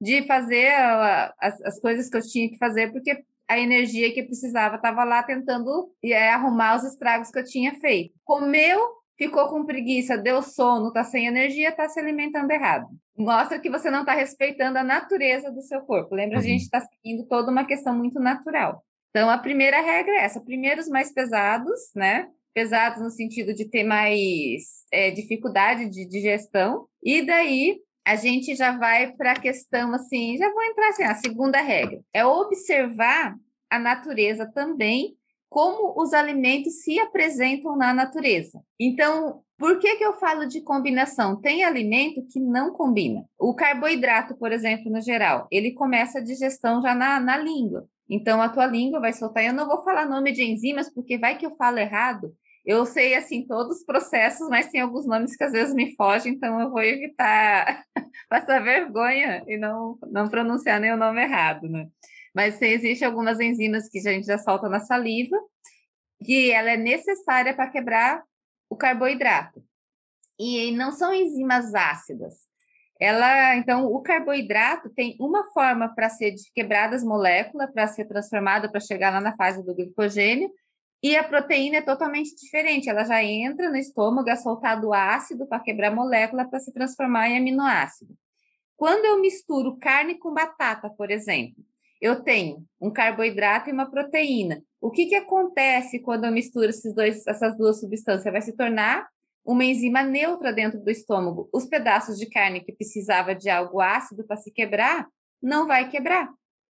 de 0.00 0.22
fazer 0.26 0.70
as, 1.38 1.60
as 1.62 1.80
coisas 1.80 2.08
que 2.08 2.16
eu 2.16 2.22
tinha 2.22 2.50
que 2.50 2.58
fazer, 2.58 2.92
porque 2.92 3.24
a 3.48 3.58
energia 3.58 4.12
que 4.12 4.20
eu 4.20 4.26
precisava 4.26 4.76
estava 4.76 5.04
lá 5.04 5.22
tentando 5.22 5.90
é, 6.04 6.30
arrumar 6.30 6.76
os 6.76 6.84
estragos 6.84 7.30
que 7.30 7.38
eu 7.38 7.44
tinha 7.44 7.74
feito. 7.80 8.12
Comeu, 8.24 8.78
ficou 9.16 9.48
com 9.48 9.64
preguiça, 9.64 10.18
deu 10.18 10.42
sono, 10.42 10.88
está 10.88 11.04
sem 11.04 11.26
energia, 11.26 11.70
está 11.70 11.88
se 11.88 11.98
alimentando 11.98 12.50
errado. 12.50 12.86
Mostra 13.16 13.58
que 13.58 13.70
você 13.70 13.90
não 13.90 14.00
está 14.00 14.12
respeitando 14.12 14.78
a 14.78 14.84
natureza 14.84 15.50
do 15.50 15.62
seu 15.62 15.80
corpo. 15.80 16.14
Lembra, 16.14 16.36
a 16.36 16.40
uhum. 16.40 16.46
gente 16.46 16.62
está 16.62 16.80
seguindo 16.80 17.26
toda 17.26 17.50
uma 17.50 17.64
questão 17.64 17.96
muito 17.96 18.20
natural. 18.20 18.82
Então, 19.16 19.30
a 19.30 19.38
primeira 19.38 19.80
regra 19.80 20.14
é 20.16 20.24
essa: 20.26 20.42
primeiros 20.42 20.88
mais 20.88 21.10
pesados, 21.10 21.90
né? 21.94 22.28
Pesados 22.52 23.02
no 23.02 23.08
sentido 23.08 23.54
de 23.54 23.64
ter 23.64 23.82
mais 23.82 24.84
é, 24.92 25.10
dificuldade 25.10 25.88
de 25.88 26.06
digestão, 26.06 26.86
e 27.02 27.24
daí 27.24 27.78
a 28.06 28.14
gente 28.14 28.54
já 28.54 28.76
vai 28.76 29.14
para 29.14 29.32
a 29.32 29.40
questão 29.40 29.94
assim, 29.94 30.36
já 30.36 30.52
vou 30.52 30.62
entrar 30.64 30.90
assim, 30.90 31.02
a 31.02 31.14
segunda 31.14 31.62
regra 31.62 31.98
é 32.12 32.26
observar 32.26 33.34
a 33.70 33.78
natureza 33.78 34.44
também, 34.54 35.16
como 35.48 35.98
os 35.98 36.12
alimentos 36.12 36.82
se 36.82 37.00
apresentam 37.00 37.74
na 37.74 37.94
natureza. 37.94 38.60
Então, 38.78 39.40
por 39.56 39.78
que, 39.78 39.96
que 39.96 40.04
eu 40.04 40.12
falo 40.12 40.46
de 40.46 40.60
combinação? 40.60 41.40
Tem 41.40 41.64
alimento 41.64 42.26
que 42.30 42.38
não 42.38 42.70
combina. 42.74 43.24
O 43.38 43.54
carboidrato, 43.54 44.36
por 44.36 44.52
exemplo, 44.52 44.92
no 44.92 45.00
geral, 45.00 45.48
ele 45.50 45.72
começa 45.72 46.18
a 46.18 46.22
digestão 46.22 46.82
já 46.82 46.94
na, 46.94 47.18
na 47.18 47.38
língua. 47.38 47.88
Então, 48.08 48.40
a 48.40 48.48
tua 48.48 48.66
língua 48.66 49.00
vai 49.00 49.12
soltar. 49.12 49.44
Eu 49.44 49.52
não 49.52 49.66
vou 49.66 49.82
falar 49.82 50.06
nome 50.06 50.32
de 50.32 50.42
enzimas, 50.42 50.92
porque 50.92 51.18
vai 51.18 51.36
que 51.36 51.46
eu 51.46 51.56
falo 51.56 51.78
errado. 51.78 52.34
Eu 52.64 52.84
sei, 52.84 53.14
assim, 53.14 53.46
todos 53.46 53.78
os 53.78 53.84
processos, 53.84 54.48
mas 54.48 54.70
tem 54.70 54.80
alguns 54.80 55.06
nomes 55.06 55.36
que 55.36 55.44
às 55.44 55.52
vezes 55.52 55.74
me 55.74 55.94
fogem, 55.94 56.32
então 56.32 56.60
eu 56.60 56.70
vou 56.70 56.82
evitar 56.82 57.84
passar 58.28 58.62
vergonha 58.62 59.44
e 59.46 59.56
não, 59.56 59.96
não 60.10 60.28
pronunciar 60.28 60.80
nenhum 60.80 60.96
nome 60.96 61.22
errado, 61.22 61.68
né? 61.68 61.86
Mas 62.34 62.60
existem 62.60 63.06
algumas 63.06 63.38
enzimas 63.40 63.88
que 63.88 63.98
a 64.00 64.02
gente 64.02 64.26
já 64.26 64.36
solta 64.36 64.68
na 64.68 64.80
saliva, 64.80 65.36
que 66.24 66.50
ela 66.50 66.70
é 66.70 66.76
necessária 66.76 67.54
para 67.54 67.70
quebrar 67.70 68.22
o 68.68 68.76
carboidrato. 68.76 69.62
E 70.38 70.70
não 70.72 70.92
são 70.92 71.14
enzimas 71.14 71.74
ácidas, 71.74 72.34
ela, 73.00 73.56
então, 73.56 73.86
o 73.86 74.00
carboidrato 74.00 74.88
tem 74.90 75.16
uma 75.20 75.44
forma 75.52 75.94
para 75.94 76.08
ser 76.08 76.34
quebrada 76.54 76.96
as 76.96 77.04
moléculas, 77.04 77.70
para 77.70 77.86
ser 77.86 78.06
transformada, 78.06 78.70
para 78.70 78.80
chegar 78.80 79.10
lá 79.10 79.20
na 79.20 79.36
fase 79.36 79.62
do 79.62 79.74
glicogênio, 79.74 80.50
e 81.02 81.14
a 81.14 81.22
proteína 81.22 81.76
é 81.76 81.82
totalmente 81.82 82.34
diferente. 82.34 82.88
Ela 82.88 83.04
já 83.04 83.22
entra 83.22 83.68
no 83.68 83.76
estômago, 83.76 84.30
é 84.30 84.36
soltado 84.36 84.92
ácido 84.94 85.46
para 85.46 85.60
quebrar 85.60 85.88
a 85.92 85.94
molécula 85.94 86.48
para 86.48 86.58
se 86.58 86.72
transformar 86.72 87.28
em 87.28 87.36
aminoácido. 87.36 88.14
Quando 88.76 89.04
eu 89.04 89.20
misturo 89.20 89.76
carne 89.78 90.18
com 90.18 90.32
batata, 90.32 90.90
por 90.90 91.10
exemplo, 91.10 91.62
eu 92.00 92.22
tenho 92.22 92.64
um 92.80 92.90
carboidrato 92.90 93.70
e 93.70 93.72
uma 93.72 93.90
proteína. 93.90 94.62
O 94.80 94.90
que, 94.90 95.06
que 95.06 95.14
acontece 95.14 95.98
quando 96.00 96.24
eu 96.24 96.32
misturo 96.32 96.68
esses 96.68 96.94
dois, 96.94 97.26
essas 97.26 97.56
duas 97.56 97.80
substâncias? 97.80 98.32
Vai 98.32 98.42
se 98.42 98.54
tornar 98.54 99.06
uma 99.46 99.64
enzima 99.64 100.02
neutra 100.02 100.52
dentro 100.52 100.80
do 100.80 100.90
estômago. 100.90 101.48
Os 101.52 101.66
pedaços 101.66 102.18
de 102.18 102.26
carne 102.26 102.60
que 102.60 102.72
precisava 102.72 103.34
de 103.34 103.48
algo 103.48 103.80
ácido 103.80 104.26
para 104.26 104.36
se 104.36 104.50
quebrar, 104.50 105.06
não 105.40 105.66
vai 105.66 105.88
quebrar. 105.88 106.28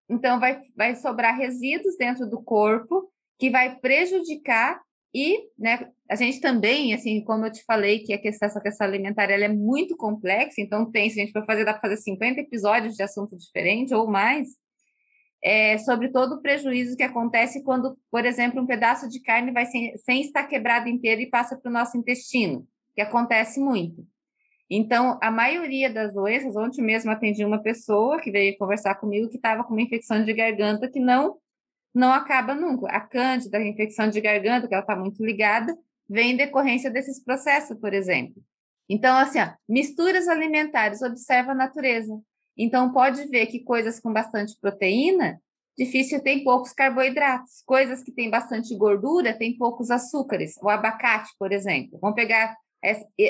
Então, 0.08 0.40
vai, 0.40 0.60
vai 0.76 0.96
sobrar 0.96 1.36
resíduos 1.36 1.96
dentro 1.96 2.28
do 2.28 2.42
corpo 2.42 3.10
que 3.38 3.48
vai 3.48 3.76
prejudicar 3.78 4.80
e, 5.14 5.38
né, 5.56 5.88
a 6.10 6.16
gente 6.16 6.40
também, 6.40 6.92
assim, 6.92 7.22
como 7.22 7.46
eu 7.46 7.52
te 7.52 7.62
falei, 7.64 8.00
que 8.00 8.12
a 8.12 8.20
questão, 8.20 8.48
essa 8.48 8.60
questão 8.60 8.86
alimentar 8.86 9.30
ela 9.30 9.44
é 9.44 9.48
muito 9.48 9.96
complexa, 9.96 10.60
então 10.60 10.90
tem, 10.90 11.08
se 11.08 11.20
a 11.20 11.24
gente 11.24 11.32
for 11.32 11.46
fazer, 11.46 11.64
dá 11.64 11.72
para 11.72 11.88
fazer 11.88 11.98
50 11.98 12.40
episódios 12.40 12.94
de 12.94 13.02
assunto 13.02 13.36
diferente 13.38 13.94
ou 13.94 14.10
mais, 14.10 14.48
é, 15.44 15.76
sobre 15.76 16.08
todo 16.08 16.36
o 16.36 16.40
prejuízo 16.40 16.96
que 16.96 17.02
acontece 17.02 17.62
quando, 17.62 17.98
por 18.10 18.24
exemplo, 18.24 18.62
um 18.62 18.66
pedaço 18.66 19.06
de 19.10 19.20
carne 19.20 19.52
vai 19.52 19.66
sem, 19.66 19.94
sem 19.98 20.22
estar 20.22 20.44
quebrado 20.44 20.88
inteiro 20.88 21.20
e 21.20 21.28
passa 21.28 21.54
para 21.54 21.68
o 21.68 21.72
nosso 21.72 21.98
intestino, 21.98 22.66
que 22.94 23.02
acontece 23.02 23.60
muito. 23.60 24.06
Então, 24.70 25.18
a 25.22 25.30
maioria 25.30 25.92
das 25.92 26.14
doenças, 26.14 26.56
ontem 26.56 26.82
mesmo 26.82 27.10
atendi 27.10 27.44
uma 27.44 27.60
pessoa 27.62 28.18
que 28.18 28.30
veio 28.30 28.56
conversar 28.56 28.94
comigo 28.94 29.28
que 29.28 29.36
estava 29.36 29.62
com 29.62 29.74
uma 29.74 29.82
infecção 29.82 30.24
de 30.24 30.32
garganta 30.32 30.88
que 30.88 30.98
não 30.98 31.36
não 31.94 32.12
acaba 32.12 32.56
nunca. 32.56 32.88
A 32.88 33.00
cândida, 33.00 33.58
a 33.58 33.62
infecção 33.62 34.08
de 34.10 34.20
garganta, 34.20 34.66
que 34.66 34.74
ela 34.74 34.82
está 34.82 34.96
muito 34.96 35.24
ligada, 35.24 35.76
vem 36.08 36.32
em 36.32 36.36
decorrência 36.36 36.90
desses 36.90 37.22
processos, 37.22 37.78
por 37.78 37.94
exemplo. 37.94 38.42
Então, 38.88 39.16
assim, 39.16 39.38
ó, 39.38 39.52
misturas 39.68 40.26
alimentares, 40.26 41.02
observa 41.02 41.52
a 41.52 41.54
natureza. 41.54 42.20
Então, 42.56 42.92
pode 42.92 43.26
ver 43.26 43.46
que 43.46 43.60
coisas 43.60 43.98
com 43.98 44.12
bastante 44.12 44.56
proteína, 44.60 45.40
difícil 45.76 46.22
tem 46.22 46.44
poucos 46.44 46.72
carboidratos. 46.72 47.62
Coisas 47.66 48.02
que 48.02 48.12
têm 48.12 48.30
bastante 48.30 48.76
gordura, 48.76 49.32
tem 49.32 49.56
poucos 49.56 49.90
açúcares. 49.90 50.56
O 50.62 50.68
abacate, 50.68 51.32
por 51.38 51.52
exemplo. 51.52 51.98
Vamos 52.00 52.14
pegar, 52.14 52.56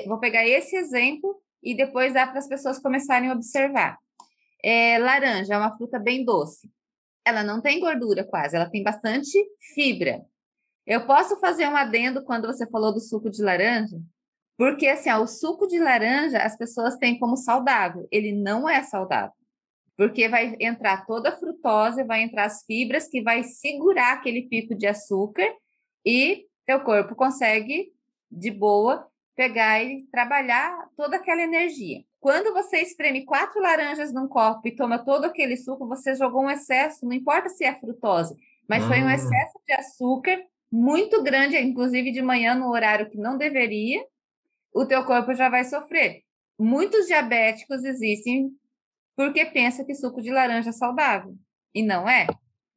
vou 0.06 0.18
pegar 0.18 0.46
esse 0.46 0.76
exemplo 0.76 1.40
e 1.62 1.74
depois 1.74 2.12
dá 2.12 2.26
para 2.26 2.38
as 2.38 2.46
pessoas 2.48 2.78
começarem 2.78 3.30
a 3.30 3.32
observar. 3.32 3.98
É, 4.62 4.98
laranja 4.98 5.54
é 5.54 5.58
uma 5.58 5.76
fruta 5.76 5.98
bem 5.98 6.24
doce. 6.24 6.70
Ela 7.24 7.42
não 7.42 7.60
tem 7.60 7.80
gordura 7.80 8.22
quase, 8.24 8.56
ela 8.56 8.68
tem 8.68 8.82
bastante 8.82 9.38
fibra. 9.74 10.22
Eu 10.86 11.06
posso 11.06 11.40
fazer 11.40 11.66
um 11.66 11.76
adendo 11.76 12.22
quando 12.22 12.46
você 12.46 12.66
falou 12.68 12.92
do 12.92 13.00
suco 13.00 13.30
de 13.30 13.42
laranja? 13.42 13.98
Porque, 14.56 14.86
assim, 14.86 15.10
ó, 15.10 15.20
o 15.20 15.26
suco 15.26 15.66
de 15.66 15.78
laranja 15.78 16.38
as 16.38 16.56
pessoas 16.56 16.96
têm 16.96 17.18
como 17.18 17.36
saudável. 17.36 18.06
Ele 18.10 18.32
não 18.32 18.68
é 18.68 18.82
saudável. 18.82 19.32
Porque 19.96 20.28
vai 20.28 20.56
entrar 20.60 21.06
toda 21.06 21.30
a 21.30 21.36
frutose, 21.36 22.04
vai 22.04 22.22
entrar 22.22 22.44
as 22.44 22.64
fibras 22.64 23.08
que 23.08 23.22
vai 23.22 23.42
segurar 23.44 24.14
aquele 24.14 24.42
pico 24.42 24.74
de 24.74 24.86
açúcar 24.86 25.48
e 26.04 26.46
teu 26.66 26.80
corpo 26.80 27.14
consegue, 27.14 27.92
de 28.30 28.50
boa, 28.50 29.06
pegar 29.36 29.82
e 29.82 30.04
trabalhar 30.10 30.88
toda 30.96 31.16
aquela 31.16 31.42
energia. 31.42 32.02
Quando 32.20 32.54
você 32.54 32.78
espreme 32.78 33.24
quatro 33.24 33.60
laranjas 33.60 34.12
num 34.12 34.26
copo 34.26 34.66
e 34.66 34.74
toma 34.74 34.98
todo 34.98 35.26
aquele 35.26 35.56
suco, 35.56 35.86
você 35.86 36.14
jogou 36.14 36.44
um 36.44 36.50
excesso, 36.50 37.04
não 37.04 37.12
importa 37.12 37.48
se 37.48 37.64
é 37.64 37.74
frutose, 37.74 38.34
mas 38.68 38.84
foi 38.84 39.02
um 39.02 39.08
ah. 39.08 39.14
excesso 39.14 39.60
de 39.66 39.72
açúcar 39.74 40.40
muito 40.72 41.22
grande, 41.22 41.56
inclusive 41.58 42.10
de 42.10 42.22
manhã 42.22 42.54
no 42.54 42.70
horário 42.70 43.10
que 43.10 43.18
não 43.18 43.36
deveria, 43.36 44.02
o 44.74 44.84
teu 44.84 45.04
corpo 45.04 45.32
já 45.34 45.48
vai 45.48 45.64
sofrer. 45.64 46.22
Muitos 46.58 47.06
diabéticos 47.06 47.84
existem 47.84 48.50
porque 49.16 49.44
pensa 49.44 49.84
que 49.84 49.94
suco 49.94 50.20
de 50.20 50.30
laranja 50.30 50.70
é 50.70 50.72
saudável 50.72 51.36
e 51.72 51.82
não 51.82 52.08
é. 52.08 52.26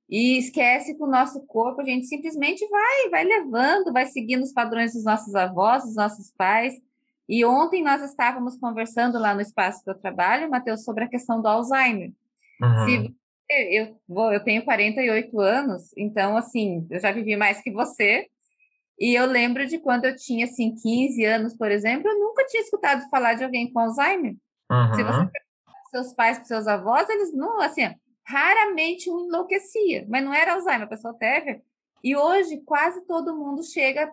E 0.09 0.37
esquece 0.37 0.95
que 0.95 1.03
o 1.03 1.07
nosso 1.07 1.45
corpo 1.45 1.81
a 1.81 1.83
gente 1.83 2.05
simplesmente 2.05 2.65
vai, 2.69 3.09
vai 3.09 3.23
levando, 3.25 3.91
vai 3.91 4.05
seguindo 4.05 4.43
os 4.43 4.53
padrões 4.53 4.93
dos 4.93 5.03
nossos 5.03 5.35
avós, 5.35 5.83
dos 5.83 5.95
nossos 5.95 6.31
pais. 6.37 6.73
E 7.27 7.43
ontem 7.43 7.83
nós 7.83 8.01
estávamos 8.01 8.57
conversando 8.57 9.19
lá 9.19 9.33
no 9.33 9.41
espaço 9.41 9.83
que 9.83 9.89
eu 9.89 9.95
trabalho, 9.99 10.49
Matheus, 10.49 10.83
sobre 10.83 11.03
a 11.03 11.09
questão 11.09 11.41
do 11.41 11.47
Alzheimer. 11.47 12.13
Uhum. 12.61 12.85
Se 12.85 13.15
eu, 13.49 13.97
vou, 14.07 14.31
eu 14.31 14.41
tenho 14.41 14.63
48 14.63 15.39
anos, 15.39 15.91
então 15.97 16.37
assim, 16.37 16.87
eu 16.89 16.99
já 16.99 17.11
vivi 17.11 17.35
mais 17.35 17.61
que 17.61 17.71
você. 17.71 18.27
E 18.99 19.13
eu 19.13 19.25
lembro 19.25 19.65
de 19.67 19.77
quando 19.77 20.05
eu 20.05 20.15
tinha, 20.15 20.45
assim, 20.45 20.73
15 20.75 21.23
anos, 21.23 21.55
por 21.55 21.71
exemplo, 21.71 22.09
eu 22.09 22.19
nunca 22.19 22.45
tinha 22.45 22.63
escutado 22.63 23.07
falar 23.09 23.35
de 23.35 23.43
alguém 23.43 23.71
com 23.71 23.79
Alzheimer. 23.79 24.35
Uhum. 24.71 24.93
Se 24.95 25.03
você 25.03 25.17
perguntar 25.17 25.89
seus 25.91 26.13
pais, 26.13 26.47
seus 26.47 26.67
avós, 26.67 27.07
eles 27.07 27.33
não, 27.33 27.61
assim, 27.61 27.83
raramente 28.25 29.09
um 29.09 29.25
enlouquecia, 29.25 30.05
mas 30.09 30.23
não 30.23 30.33
era 30.33 30.53
Alzheimer, 30.53 30.83
a 30.83 30.89
pessoa 30.89 31.13
teve. 31.13 31.61
E 32.03 32.15
hoje 32.15 32.61
quase 32.65 33.05
todo 33.05 33.37
mundo 33.37 33.63
chega 33.63 34.11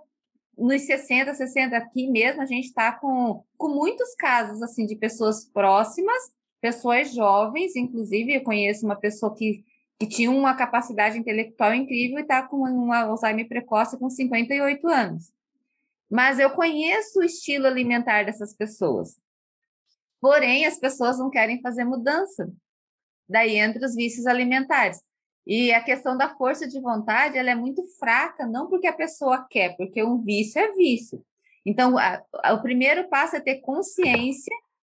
nos 0.56 0.82
60, 0.82 1.34
60, 1.34 1.76
aqui 1.76 2.08
mesmo 2.08 2.42
a 2.42 2.46
gente 2.46 2.66
está 2.66 2.92
com, 2.92 3.42
com 3.56 3.68
muitos 3.68 4.14
casos, 4.14 4.62
assim, 4.62 4.86
de 4.86 4.96
pessoas 4.96 5.44
próximas, 5.46 6.32
pessoas 6.60 7.12
jovens, 7.12 7.74
inclusive 7.74 8.34
eu 8.34 8.42
conheço 8.42 8.86
uma 8.86 8.96
pessoa 8.96 9.34
que 9.34 9.64
que 9.98 10.06
tinha 10.06 10.30
uma 10.30 10.54
capacidade 10.54 11.18
intelectual 11.18 11.72
incrível 11.72 12.18
e 12.18 12.22
está 12.22 12.42
com 12.42 12.58
um 12.68 12.92
Alzheimer 12.92 13.48
precoce 13.48 13.98
com 13.98 14.10
58 14.10 14.88
anos. 14.88 15.32
Mas 16.10 16.38
eu 16.38 16.50
conheço 16.50 17.20
o 17.20 17.24
estilo 17.24 17.66
alimentar 17.66 18.24
dessas 18.24 18.54
pessoas. 18.54 19.16
Porém, 20.20 20.66
as 20.66 20.78
pessoas 20.78 21.18
não 21.18 21.30
querem 21.30 21.60
fazer 21.60 21.84
mudança. 21.84 22.50
Daí 23.28 23.56
entra 23.56 23.86
os 23.86 23.94
vícios 23.94 24.26
alimentares. 24.26 25.00
E 25.46 25.72
a 25.72 25.82
questão 25.82 26.16
da 26.16 26.34
força 26.34 26.66
de 26.66 26.80
vontade, 26.80 27.36
ela 27.36 27.50
é 27.50 27.54
muito 27.54 27.82
fraca, 27.98 28.46
não 28.46 28.68
porque 28.68 28.86
a 28.86 28.92
pessoa 28.92 29.46
quer, 29.48 29.76
porque 29.76 30.02
um 30.02 30.22
vício 30.22 30.58
é 30.58 30.72
vício. 30.72 31.22
Então, 31.66 31.98
a, 31.98 32.22
a, 32.42 32.54
o 32.54 32.62
primeiro 32.62 33.08
passo 33.08 33.36
é 33.36 33.40
ter 33.40 33.60
consciência 33.60 34.54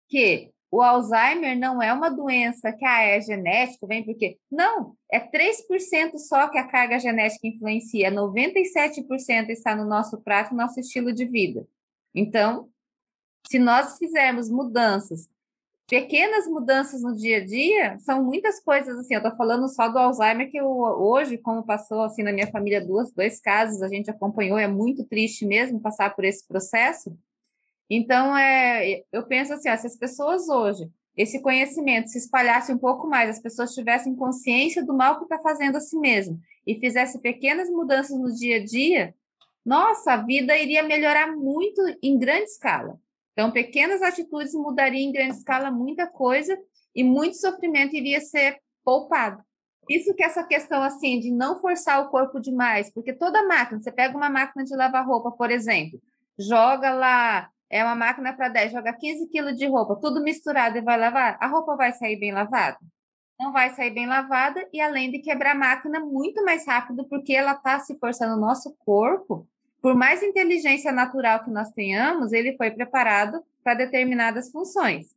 que 0.07 0.51
o 0.69 0.81
Alzheimer 0.81 1.57
não 1.57 1.81
é 1.81 1.93
uma 1.93 2.09
doença 2.09 2.73
que 2.73 2.85
ah, 2.85 3.01
é 3.01 3.21
genético, 3.21 3.87
vem 3.87 4.03
porque. 4.03 4.37
Não, 4.51 4.95
é 5.11 5.19
3% 5.19 6.17
só 6.17 6.47
que 6.49 6.57
a 6.57 6.67
carga 6.67 6.99
genética 6.99 7.47
influencia, 7.47 8.11
97% 8.11 9.49
está 9.49 9.75
no 9.75 9.85
nosso 9.85 10.21
prato, 10.21 10.51
no 10.51 10.57
nosso 10.57 10.79
estilo 10.79 11.13
de 11.13 11.25
vida. 11.25 11.65
Então, 12.13 12.69
se 13.49 13.59
nós 13.59 13.97
fizermos 13.97 14.49
mudanças, 14.49 15.29
pequenas 15.87 16.45
mudanças 16.47 17.01
no 17.01 17.15
dia 17.15 17.37
a 17.37 17.45
dia, 17.45 17.97
são 17.99 18.21
muitas 18.21 18.59
coisas 18.59 18.97
assim. 18.99 19.13
Eu 19.13 19.19
estou 19.19 19.35
falando 19.37 19.69
só 19.69 19.87
do 19.87 19.97
Alzheimer, 19.97 20.51
que 20.51 20.57
eu, 20.57 20.67
hoje, 20.67 21.37
como 21.37 21.65
passou 21.65 22.01
assim 22.01 22.23
na 22.23 22.33
minha 22.33 22.51
família 22.51 22.85
duas, 22.85 23.11
dois 23.13 23.39
casos, 23.39 23.81
a 23.81 23.87
gente 23.87 24.11
acompanhou, 24.11 24.57
é 24.57 24.67
muito 24.67 25.05
triste 25.05 25.45
mesmo 25.45 25.79
passar 25.79 26.13
por 26.13 26.25
esse 26.25 26.45
processo. 26.45 27.17
Então, 27.89 28.37
é, 28.37 29.03
eu 29.11 29.23
penso 29.25 29.53
assim, 29.53 29.69
ó, 29.69 29.77
se 29.77 29.87
as 29.87 29.95
pessoas 29.95 30.49
hoje, 30.49 30.89
esse 31.15 31.41
conhecimento 31.41 32.09
se 32.09 32.17
espalhasse 32.17 32.71
um 32.71 32.77
pouco 32.77 33.07
mais, 33.07 33.29
as 33.29 33.39
pessoas 33.39 33.73
tivessem 33.73 34.15
consciência 34.15 34.85
do 34.85 34.93
mal 34.93 35.17
que 35.17 35.23
está 35.23 35.39
fazendo 35.39 35.77
a 35.77 35.79
si 35.79 35.97
mesmo 35.97 36.39
e 36.65 36.79
fizesse 36.79 37.19
pequenas 37.21 37.69
mudanças 37.69 38.17
no 38.19 38.33
dia 38.33 38.57
a 38.57 38.63
dia, 38.63 39.15
nossa, 39.65 40.13
a 40.13 40.17
vida 40.17 40.57
iria 40.57 40.83
melhorar 40.83 41.35
muito 41.35 41.81
em 42.01 42.17
grande 42.17 42.43
escala. 42.43 42.99
Então, 43.33 43.51
pequenas 43.51 44.01
atitudes 44.01 44.53
mudariam 44.53 45.09
em 45.09 45.11
grande 45.11 45.35
escala 45.35 45.71
muita 45.71 46.07
coisa 46.07 46.57
e 46.95 47.03
muito 47.03 47.37
sofrimento 47.37 47.95
iria 47.95 48.19
ser 48.19 48.59
poupado. 48.83 49.43
Isso 49.89 50.13
que 50.13 50.23
essa 50.23 50.43
questão 50.43 50.83
assim 50.83 51.19
de 51.19 51.31
não 51.31 51.59
forçar 51.59 52.01
o 52.01 52.09
corpo 52.09 52.39
demais, 52.39 52.91
porque 52.91 53.13
toda 53.13 53.47
máquina, 53.47 53.79
você 53.79 53.91
pega 53.91 54.17
uma 54.17 54.29
máquina 54.29 54.63
de 54.65 54.75
lavar 54.75 55.05
roupa, 55.05 55.31
por 55.31 55.49
exemplo, 55.49 56.01
joga 56.37 56.91
lá 56.91 57.49
é 57.69 57.83
uma 57.83 57.95
máquina 57.95 58.33
para 58.33 58.49
10, 58.49 58.71
joga 58.71 58.93
15 58.93 59.27
quilos 59.27 59.57
de 59.57 59.67
roupa, 59.67 59.95
tudo 59.95 60.21
misturado 60.21 60.77
e 60.77 60.81
vai 60.81 60.97
lavar, 60.97 61.37
a 61.39 61.47
roupa 61.47 61.75
vai 61.75 61.91
sair 61.93 62.17
bem 62.17 62.31
lavada? 62.31 62.77
Não 63.39 63.51
vai 63.51 63.69
sair 63.75 63.91
bem 63.91 64.07
lavada 64.07 64.67
e 64.73 64.81
além 64.81 65.11
de 65.11 65.19
quebrar 65.19 65.51
a 65.51 65.55
máquina 65.55 65.99
muito 65.99 66.43
mais 66.43 66.65
rápido, 66.65 67.05
porque 67.07 67.33
ela 67.33 67.51
está 67.51 67.79
se 67.79 67.97
forçando 67.99 68.35
o 68.35 68.39
nosso 68.39 68.75
corpo. 68.79 69.47
Por 69.81 69.95
mais 69.95 70.23
inteligência 70.23 70.91
natural 70.91 71.43
que 71.43 71.51
nós 71.51 71.69
tenhamos, 71.71 72.33
ele 72.33 72.57
foi 72.57 72.71
preparado 72.71 73.43
para 73.63 73.75
determinadas 73.75 74.49
funções. 74.49 75.15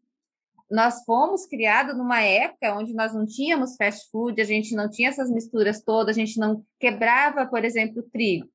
Nós 0.71 1.03
fomos 1.05 1.47
criados 1.47 1.97
numa 1.97 2.21
época 2.21 2.75
onde 2.75 2.93
nós 2.93 3.15
não 3.15 3.27
tínhamos 3.27 3.75
fast 3.77 4.09
food, 4.11 4.41
a 4.41 4.45
gente 4.45 4.75
não 4.75 4.89
tinha 4.89 5.09
essas 5.09 5.31
misturas 5.31 5.83
todas, 5.83 6.17
a 6.17 6.21
gente 6.21 6.39
não 6.39 6.65
quebrava, 6.79 7.47
por 7.47 7.65
exemplo, 7.65 8.03
trigo. 8.13 8.49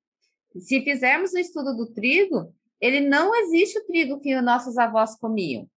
Se 0.60 0.82
fizermos 0.82 1.34
o 1.34 1.38
estudo 1.38 1.76
do 1.76 1.92
trigo, 1.92 2.54
ele 2.80 3.02
não 3.02 3.36
existe 3.36 3.80
o 3.80 3.86
trigo 3.86 4.20
que 4.20 4.40
nossos 4.42 4.78
avós 4.78 5.16
comiam. 5.16 5.68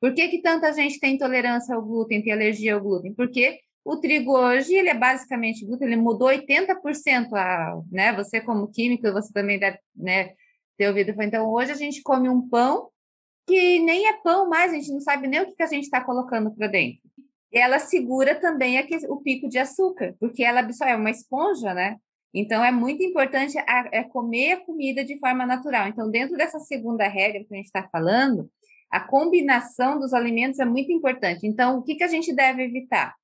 Por 0.00 0.12
que, 0.14 0.28
que 0.28 0.42
tanta 0.42 0.72
gente 0.72 0.98
tem 0.98 1.14
intolerância 1.14 1.74
ao 1.74 1.82
glúten, 1.82 2.22
tem 2.22 2.32
alergia 2.32 2.74
ao 2.74 2.80
glúten? 2.80 3.14
Porque 3.14 3.60
o 3.84 3.96
trigo 3.96 4.36
hoje, 4.36 4.74
ele 4.74 4.88
é 4.88 4.94
basicamente 4.94 5.64
glúten, 5.64 5.88
ele 5.88 5.96
mudou 5.96 6.28
80%, 6.28 7.32
a, 7.34 7.80
né? 7.90 8.12
Você 8.14 8.40
como 8.40 8.70
químico, 8.70 9.12
você 9.12 9.32
também 9.32 9.58
deve 9.58 9.78
né, 9.94 10.34
ter 10.76 10.88
ouvido. 10.88 11.14
Então, 11.22 11.48
hoje 11.48 11.72
a 11.72 11.76
gente 11.76 12.02
come 12.02 12.28
um 12.28 12.48
pão 12.48 12.88
que 13.46 13.80
nem 13.80 14.08
é 14.08 14.12
pão 14.14 14.48
mais, 14.48 14.72
a 14.72 14.74
gente 14.76 14.92
não 14.92 15.00
sabe 15.00 15.26
nem 15.26 15.40
o 15.40 15.46
que, 15.46 15.56
que 15.56 15.62
a 15.62 15.66
gente 15.66 15.84
está 15.84 16.00
colocando 16.00 16.52
para 16.52 16.68
dentro. 16.68 17.02
Ela 17.52 17.78
segura 17.78 18.34
também 18.34 18.78
o 19.08 19.20
pico 19.20 19.48
de 19.48 19.58
açúcar, 19.58 20.14
porque 20.18 20.42
ela 20.42 20.60
absorve, 20.60 20.92
é 20.92 20.96
uma 20.96 21.10
esponja, 21.10 21.74
né? 21.74 21.96
Então, 22.34 22.64
é 22.64 22.70
muito 22.70 23.02
importante 23.02 23.58
a, 23.58 23.88
é 23.92 24.02
comer 24.02 24.52
a 24.52 24.60
comida 24.64 25.04
de 25.04 25.18
forma 25.18 25.44
natural. 25.44 25.88
Então, 25.88 26.10
dentro 26.10 26.36
dessa 26.36 26.58
segunda 26.58 27.06
regra 27.06 27.44
que 27.44 27.52
a 27.52 27.56
gente 27.56 27.66
está 27.66 27.86
falando, 27.88 28.50
a 28.90 29.00
combinação 29.00 29.98
dos 29.98 30.14
alimentos 30.14 30.58
é 30.58 30.64
muito 30.64 30.90
importante. 30.90 31.46
Então, 31.46 31.78
o 31.78 31.82
que, 31.82 31.94
que 31.94 32.04
a 32.04 32.08
gente 32.08 32.34
deve 32.34 32.62
evitar? 32.62 33.14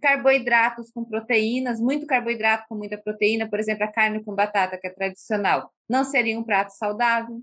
Carboidratos 0.00 0.90
com 0.92 1.04
proteínas, 1.04 1.80
muito 1.80 2.06
carboidrato 2.06 2.66
com 2.68 2.74
muita 2.74 2.98
proteína, 2.98 3.48
por 3.48 3.58
exemplo, 3.58 3.84
a 3.84 3.92
carne 3.92 4.22
com 4.22 4.34
batata, 4.34 4.76
que 4.78 4.86
é 4.86 4.90
tradicional, 4.90 5.70
não 5.88 6.04
seria 6.04 6.38
um 6.38 6.44
prato 6.44 6.72
saudável. 6.72 7.40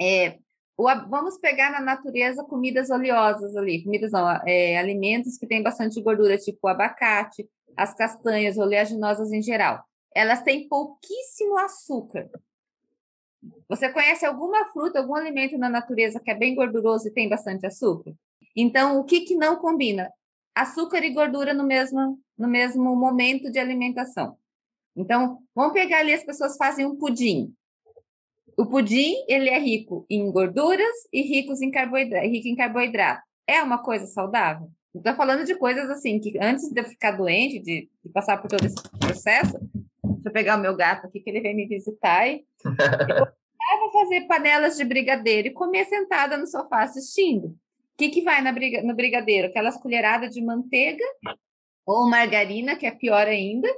É, 0.00 0.38
vamos 1.08 1.38
pegar 1.38 1.70
na 1.70 1.80
natureza 1.80 2.44
comidas 2.44 2.90
oleosas 2.90 3.56
ali, 3.56 3.84
comidas 3.84 4.10
não, 4.10 4.28
é, 4.44 4.76
alimentos 4.76 5.38
que 5.38 5.46
têm 5.46 5.62
bastante 5.62 6.02
gordura, 6.02 6.36
tipo 6.36 6.58
o 6.64 6.68
abacate, 6.68 7.48
as 7.76 7.94
castanhas, 7.94 8.58
oleaginosas 8.58 9.32
em 9.32 9.40
geral 9.40 9.84
elas 10.16 10.42
têm 10.42 10.66
pouquíssimo 10.66 11.58
açúcar. 11.58 12.30
Você 13.68 13.90
conhece 13.90 14.24
alguma 14.24 14.64
fruta, 14.72 14.98
algum 14.98 15.14
alimento 15.14 15.58
na 15.58 15.68
natureza 15.68 16.18
que 16.18 16.30
é 16.30 16.34
bem 16.34 16.54
gorduroso 16.54 17.06
e 17.06 17.12
tem 17.12 17.28
bastante 17.28 17.66
açúcar? 17.66 18.14
Então, 18.56 18.98
o 18.98 19.04
que, 19.04 19.20
que 19.20 19.34
não 19.34 19.56
combina? 19.56 20.10
Açúcar 20.54 21.04
e 21.04 21.10
gordura 21.10 21.52
no 21.52 21.64
mesmo, 21.64 22.18
no 22.38 22.48
mesmo 22.48 22.96
momento 22.96 23.52
de 23.52 23.58
alimentação. 23.58 24.38
Então, 24.96 25.38
vamos 25.54 25.74
pegar 25.74 25.98
ali, 25.98 26.14
as 26.14 26.24
pessoas 26.24 26.56
fazem 26.56 26.86
um 26.86 26.96
pudim. 26.96 27.54
O 28.56 28.64
pudim, 28.64 29.22
ele 29.28 29.50
é 29.50 29.58
rico 29.58 30.06
em 30.08 30.32
gorduras 30.32 30.96
e 31.12 31.20
ricos 31.20 31.60
em 31.60 31.70
carboidrato, 31.70 32.26
rico 32.26 32.48
em 32.48 32.56
carboidrato. 32.56 33.20
É 33.46 33.62
uma 33.62 33.82
coisa 33.82 34.06
saudável? 34.06 34.70
Estou 34.94 35.14
falando 35.14 35.44
de 35.44 35.54
coisas 35.56 35.90
assim, 35.90 36.18
que 36.18 36.38
antes 36.40 36.70
de 36.70 36.80
eu 36.80 36.84
ficar 36.86 37.10
doente, 37.10 37.58
de, 37.58 37.90
de 38.02 38.10
passar 38.10 38.40
por 38.40 38.48
todo 38.48 38.64
esse 38.64 38.76
processo, 38.98 39.60
Deixa 40.26 40.30
eu 40.30 40.32
pegar 40.32 40.58
o 40.58 40.60
meu 40.60 40.74
gato 40.74 41.06
aqui, 41.06 41.20
que 41.20 41.30
ele 41.30 41.40
vem 41.40 41.54
me 41.54 41.66
visitar. 41.68 42.26
E 42.26 42.44
eu 42.64 43.90
fazer 43.92 44.22
panelas 44.22 44.76
de 44.76 44.84
brigadeiro 44.84 45.48
e 45.48 45.52
comer 45.52 45.84
sentada 45.84 46.36
no 46.36 46.48
sofá 46.48 46.82
assistindo. 46.82 47.46
O 47.46 47.56
que, 47.96 48.08
que 48.08 48.22
vai 48.22 48.42
na 48.42 48.50
briga, 48.50 48.82
no 48.82 48.92
brigadeiro? 48.92 49.46
Aquelas 49.46 49.76
colheradas 49.76 50.34
de 50.34 50.42
manteiga 50.42 51.04
ou 51.86 52.10
margarina, 52.10 52.74
que 52.74 52.86
é 52.86 52.90
pior 52.90 53.28
ainda. 53.28 53.68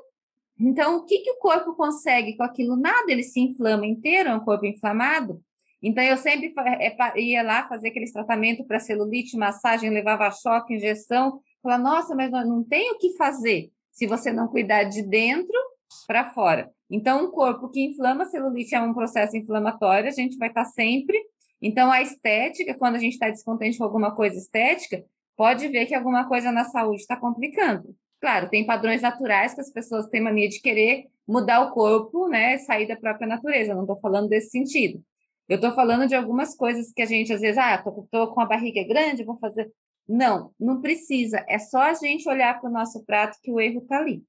Então, 0.58 0.96
o 0.96 1.04
que, 1.04 1.18
que 1.18 1.32
o 1.32 1.38
corpo 1.38 1.74
consegue 1.74 2.34
com 2.34 2.42
aquilo? 2.42 2.76
Nada, 2.76 3.12
ele 3.12 3.22
se 3.22 3.40
inflama 3.40 3.86
inteiro, 3.86 4.30
é 4.30 4.34
um 4.34 4.40
corpo 4.40 4.64
inflamado. 4.64 5.42
Então, 5.82 6.02
eu 6.02 6.16
sempre 6.16 6.52
é, 6.56 7.20
ia 7.20 7.42
lá 7.42 7.68
fazer 7.68 7.88
aqueles 7.88 8.10
tratamentos 8.10 8.66
para 8.66 8.80
celulite, 8.80 9.36
massagem, 9.36 9.90
levava 9.90 10.30
choque, 10.30 10.74
injeção. 10.74 11.40
Falava, 11.62 11.82
nossa, 11.82 12.14
mas 12.14 12.32
não 12.32 12.64
tem 12.64 12.90
o 12.90 12.98
que 12.98 13.14
fazer. 13.18 13.70
Se 13.92 14.06
você 14.06 14.32
não 14.32 14.48
cuidar 14.48 14.84
de 14.84 15.02
dentro, 15.02 15.67
para 16.06 16.30
fora. 16.30 16.70
Então, 16.90 17.24
um 17.24 17.30
corpo 17.30 17.68
que 17.68 17.84
inflama, 17.84 18.26
celulite 18.26 18.74
é 18.74 18.80
um 18.80 18.94
processo 18.94 19.36
inflamatório, 19.36 20.08
a 20.08 20.12
gente 20.12 20.36
vai 20.38 20.48
estar 20.48 20.64
tá 20.64 20.70
sempre. 20.70 21.18
Então, 21.60 21.90
a 21.90 22.00
estética, 22.00 22.74
quando 22.74 22.96
a 22.96 22.98
gente 22.98 23.14
está 23.14 23.28
descontente 23.28 23.78
com 23.78 23.84
alguma 23.84 24.14
coisa 24.14 24.36
estética, 24.36 25.04
pode 25.36 25.68
ver 25.68 25.86
que 25.86 25.94
alguma 25.94 26.26
coisa 26.26 26.50
na 26.50 26.64
saúde 26.64 27.00
está 27.00 27.16
complicando. 27.16 27.94
Claro, 28.20 28.48
tem 28.48 28.66
padrões 28.66 29.02
naturais 29.02 29.54
que 29.54 29.60
as 29.60 29.70
pessoas 29.70 30.08
têm 30.08 30.20
mania 30.20 30.48
de 30.48 30.60
querer 30.60 31.06
mudar 31.26 31.60
o 31.60 31.72
corpo, 31.72 32.26
né, 32.28 32.58
sair 32.58 32.86
da 32.86 32.96
própria 32.96 33.28
natureza. 33.28 33.74
não 33.74 33.82
estou 33.82 33.98
falando 34.00 34.28
desse 34.28 34.50
sentido. 34.50 35.02
Eu 35.48 35.56
estou 35.56 35.72
falando 35.72 36.06
de 36.06 36.14
algumas 36.14 36.54
coisas 36.54 36.92
que 36.92 37.02
a 37.02 37.06
gente, 37.06 37.32
às 37.32 37.40
vezes, 37.40 37.58
ah, 37.58 37.78
tô, 37.78 38.06
tô 38.10 38.28
com 38.34 38.40
a 38.40 38.46
barriga 38.46 38.82
grande, 38.86 39.24
vou 39.24 39.38
fazer. 39.38 39.70
Não, 40.06 40.52
não 40.58 40.80
precisa. 40.80 41.44
É 41.48 41.58
só 41.58 41.82
a 41.82 41.94
gente 41.94 42.28
olhar 42.28 42.60
para 42.60 42.68
o 42.68 42.72
nosso 42.72 43.04
prato 43.04 43.38
que 43.42 43.50
o 43.50 43.60
erro 43.60 43.80
está 43.80 43.98
ali. 43.98 44.22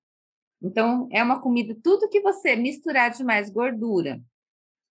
Então, 0.62 1.08
é 1.12 1.24
uma 1.24 1.42
comida, 1.42 1.76
tudo 1.84 2.10
que 2.10 2.20
você 2.22 2.56
misturar 2.56 3.12
de 3.12 3.24
mais 3.24 3.50
gordura 3.50 4.20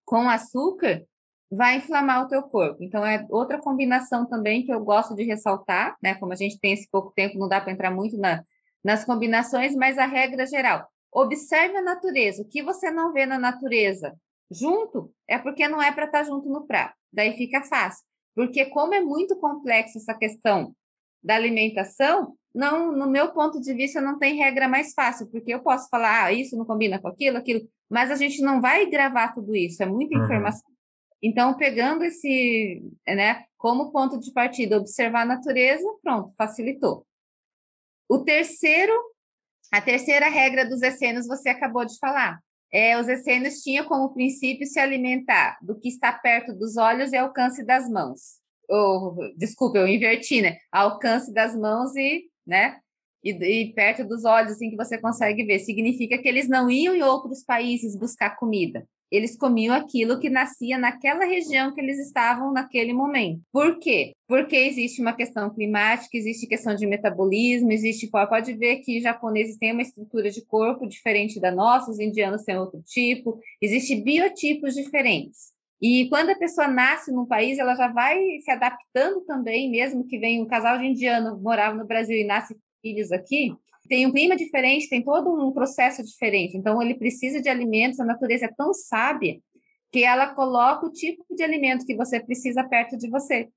com 0.05 0.29
açúcar 0.29 1.05
vai 1.51 1.77
inflamar 1.77 2.25
o 2.25 2.29
teu 2.29 2.43
corpo. 2.43 2.83
Então, 2.83 3.05
é 3.05 3.27
outra 3.31 3.59
combinação 3.59 4.27
também 4.27 4.65
que 4.65 4.73
eu 4.73 4.81
gosto 4.81 5.15
de 5.15 5.25
ressaltar, 5.25 5.97
né? 6.03 6.15
Como 6.15 6.33
a 6.33 6.37
gente 6.37 6.59
tem 6.59 6.73
esse 6.73 6.89
pouco 6.91 7.13
tempo, 7.15 7.39
não 7.39 7.49
dá 7.49 7.61
para 7.61 7.73
entrar 7.73 7.91
muito 7.91 8.17
na, 8.19 8.43
nas 8.83 9.05
combinações, 9.05 9.75
mas 9.75 9.99
a 9.99 10.07
regra 10.07 10.47
geral. 10.47 10.89
Observe 11.13 11.77
a 11.77 11.83
natureza. 11.83 12.43
O 12.43 12.49
que 12.49 12.63
você 12.63 12.91
não 12.91 13.13
vê 13.13 13.27
na 13.27 13.39
natureza 13.39 14.15
junto 14.51 15.13
é 15.27 15.39
porque 15.39 15.69
não 15.69 15.83
é 15.83 15.93
para 15.93 16.05
estar 16.05 16.21
tá 16.21 16.25
junto 16.25 16.49
no 16.49 16.67
prato. 16.67 16.95
Daí 17.13 17.37
fica 17.37 17.63
fácil. 17.63 18.05
Porque 18.35 18.67
como 18.67 18.95
é 18.95 19.01
muito 19.01 19.37
complexo 19.37 19.99
essa 19.99 20.15
questão 20.15 20.75
da 21.23 21.35
alimentação, 21.35 22.37
não, 22.55 22.93
no 22.93 23.09
meu 23.09 23.33
ponto 23.33 23.61
de 23.61 23.73
vista, 23.75 24.01
não 24.01 24.19
tem 24.19 24.37
regra 24.37 24.69
mais 24.69 24.93
fácil, 24.95 25.27
porque 25.29 25.53
eu 25.53 25.61
posso 25.61 25.89
falar, 25.89 26.25
ah, 26.25 26.33
isso 26.33 26.57
não 26.57 26.65
combina 26.65 26.99
com 26.99 27.09
aquilo, 27.09 27.37
aquilo, 27.37 27.69
mas 27.89 28.11
a 28.11 28.17
gente 28.17 28.41
não 28.43 28.61
vai 28.61 28.87
gravar 28.87 29.33
tudo 29.33 29.55
isso, 29.55 29.83
é 29.83 29.87
muita 29.87 30.17
uhum. 30.17 30.25
informação. 30.25 30.69
Então, 31.23 31.55
pegando 31.57 32.05
esse, 32.05 32.83
né, 33.07 33.45
como 33.57 33.91
ponto 33.91 34.19
de 34.19 34.33
partida, 34.33 34.79
observar 34.79 35.23
a 35.23 35.27
natureza, 35.27 35.85
pronto, 36.03 36.33
facilitou. 36.37 37.05
O 38.09 38.21
terceiro, 38.21 38.93
a 39.73 39.81
terceira 39.81 40.29
regra 40.29 40.67
dos 40.67 40.81
essênios 40.81 41.27
você 41.27 41.49
acabou 41.49 41.85
de 41.85 41.99
falar. 41.99 42.41
É, 42.73 42.99
os 42.99 43.09
essênios 43.09 43.63
tinham 43.63 43.87
como 43.87 44.13
princípio 44.13 44.67
se 44.67 44.79
alimentar 44.79 45.59
do 45.61 45.79
que 45.79 45.89
está 45.89 46.13
perto 46.13 46.53
dos 46.53 46.77
olhos 46.77 47.13
e 47.13 47.17
alcance 47.17 47.65
das 47.65 47.89
mãos. 47.89 48.39
Ou, 48.69 49.17
desculpa, 49.37 49.79
eu 49.79 49.89
inverti, 49.89 50.43
né? 50.43 50.59
Alcance 50.71 51.33
das 51.33 51.57
mãos 51.57 51.97
e 51.97 52.25
né? 52.49 52.79
E, 53.23 53.31
e, 53.31 53.73
perto 53.75 54.05
dos 54.05 54.25
olhos, 54.25 54.53
assim, 54.53 54.71
que 54.71 54.77
você 54.77 54.97
consegue 54.99 55.45
ver. 55.45 55.59
Significa 55.59 56.17
que 56.19 56.29
eles 56.29 56.49
não 56.49 56.71
iam 56.71 56.95
em 56.95 57.03
outros 57.03 57.45
países 57.45 57.97
buscar 57.97 58.37
comida. 58.37 58.87
Eles 59.11 59.37
comiam 59.37 59.75
aquilo 59.75 60.21
que 60.21 60.29
nascia 60.29 60.77
naquela 60.77 61.25
região 61.25 61.73
que 61.75 61.81
eles 61.81 61.99
estavam 61.99 62.53
naquele 62.53 62.93
momento. 62.93 63.41
Por 63.51 63.79
quê? 63.79 64.13
Porque 64.27 64.55
existe 64.55 65.01
uma 65.01 65.15
questão 65.15 65.49
climática, 65.49 66.17
existe 66.17 66.47
questão 66.47 66.75
de 66.75 66.87
metabolismo, 66.87 67.73
existe. 67.73 68.09
Pode 68.09 68.53
ver 68.55 68.77
que 68.81 69.01
japoneses 69.01 69.57
têm 69.57 69.73
uma 69.73 69.83
estrutura 69.83 70.31
de 70.31 70.45
corpo 70.45 70.87
diferente 70.87 71.41
da 71.41 71.51
nossa, 71.51 71.91
os 71.91 71.99
indianos 71.99 72.43
têm 72.43 72.59
outro 72.59 72.83
tipo, 72.83 73.41
existem 73.63 74.03
biotipos 74.05 74.75
diferentes. 74.75 75.58
E 75.81 76.09
quando 76.09 76.31
a 76.31 76.37
pessoa 76.37 76.67
nasce 76.67 77.13
num 77.13 77.27
país, 77.27 77.59
ela 77.59 77.75
já 77.75 77.89
vai 77.89 78.19
se 78.41 78.51
adaptando 78.51 79.21
também, 79.23 79.71
mesmo 79.71 80.07
que 80.07 80.19
venha 80.19 80.43
um 80.43 80.47
casal 80.47 80.79
de 80.79 80.87
indiano 80.87 81.39
morava 81.41 81.77
no 81.77 81.87
Brasil 81.87 82.17
e 82.17 82.25
nasce 82.25 82.57
filhos 82.83 83.13
aqui, 83.13 83.55
tem 83.89 84.07
um 84.07 84.13
clima 84.13 84.37
diferente, 84.37 84.89
tem 84.89 85.03
todo 85.03 85.33
um 85.33 85.53
processo 85.53 86.03
diferente. 86.05 86.57
Então, 86.57 86.81
ele 86.83 86.95
precisa 86.95 87.41
de 87.41 87.49
alimentos, 87.49 87.99
a 87.99 88.05
natureza 88.05 88.45
é 88.45 88.53
tão 88.55 88.75
sábia 88.75 89.41
que 89.91 90.05
ela 90.05 90.35
coloca 90.35 90.87
o 90.87 90.93
tipo 90.93 91.25
de 91.35 91.43
alimento 91.43 91.87
que 91.87 91.97
você 91.97 92.21
precisa 92.21 92.63
perto 92.65 92.97
de 92.99 93.09
você. 93.09 93.49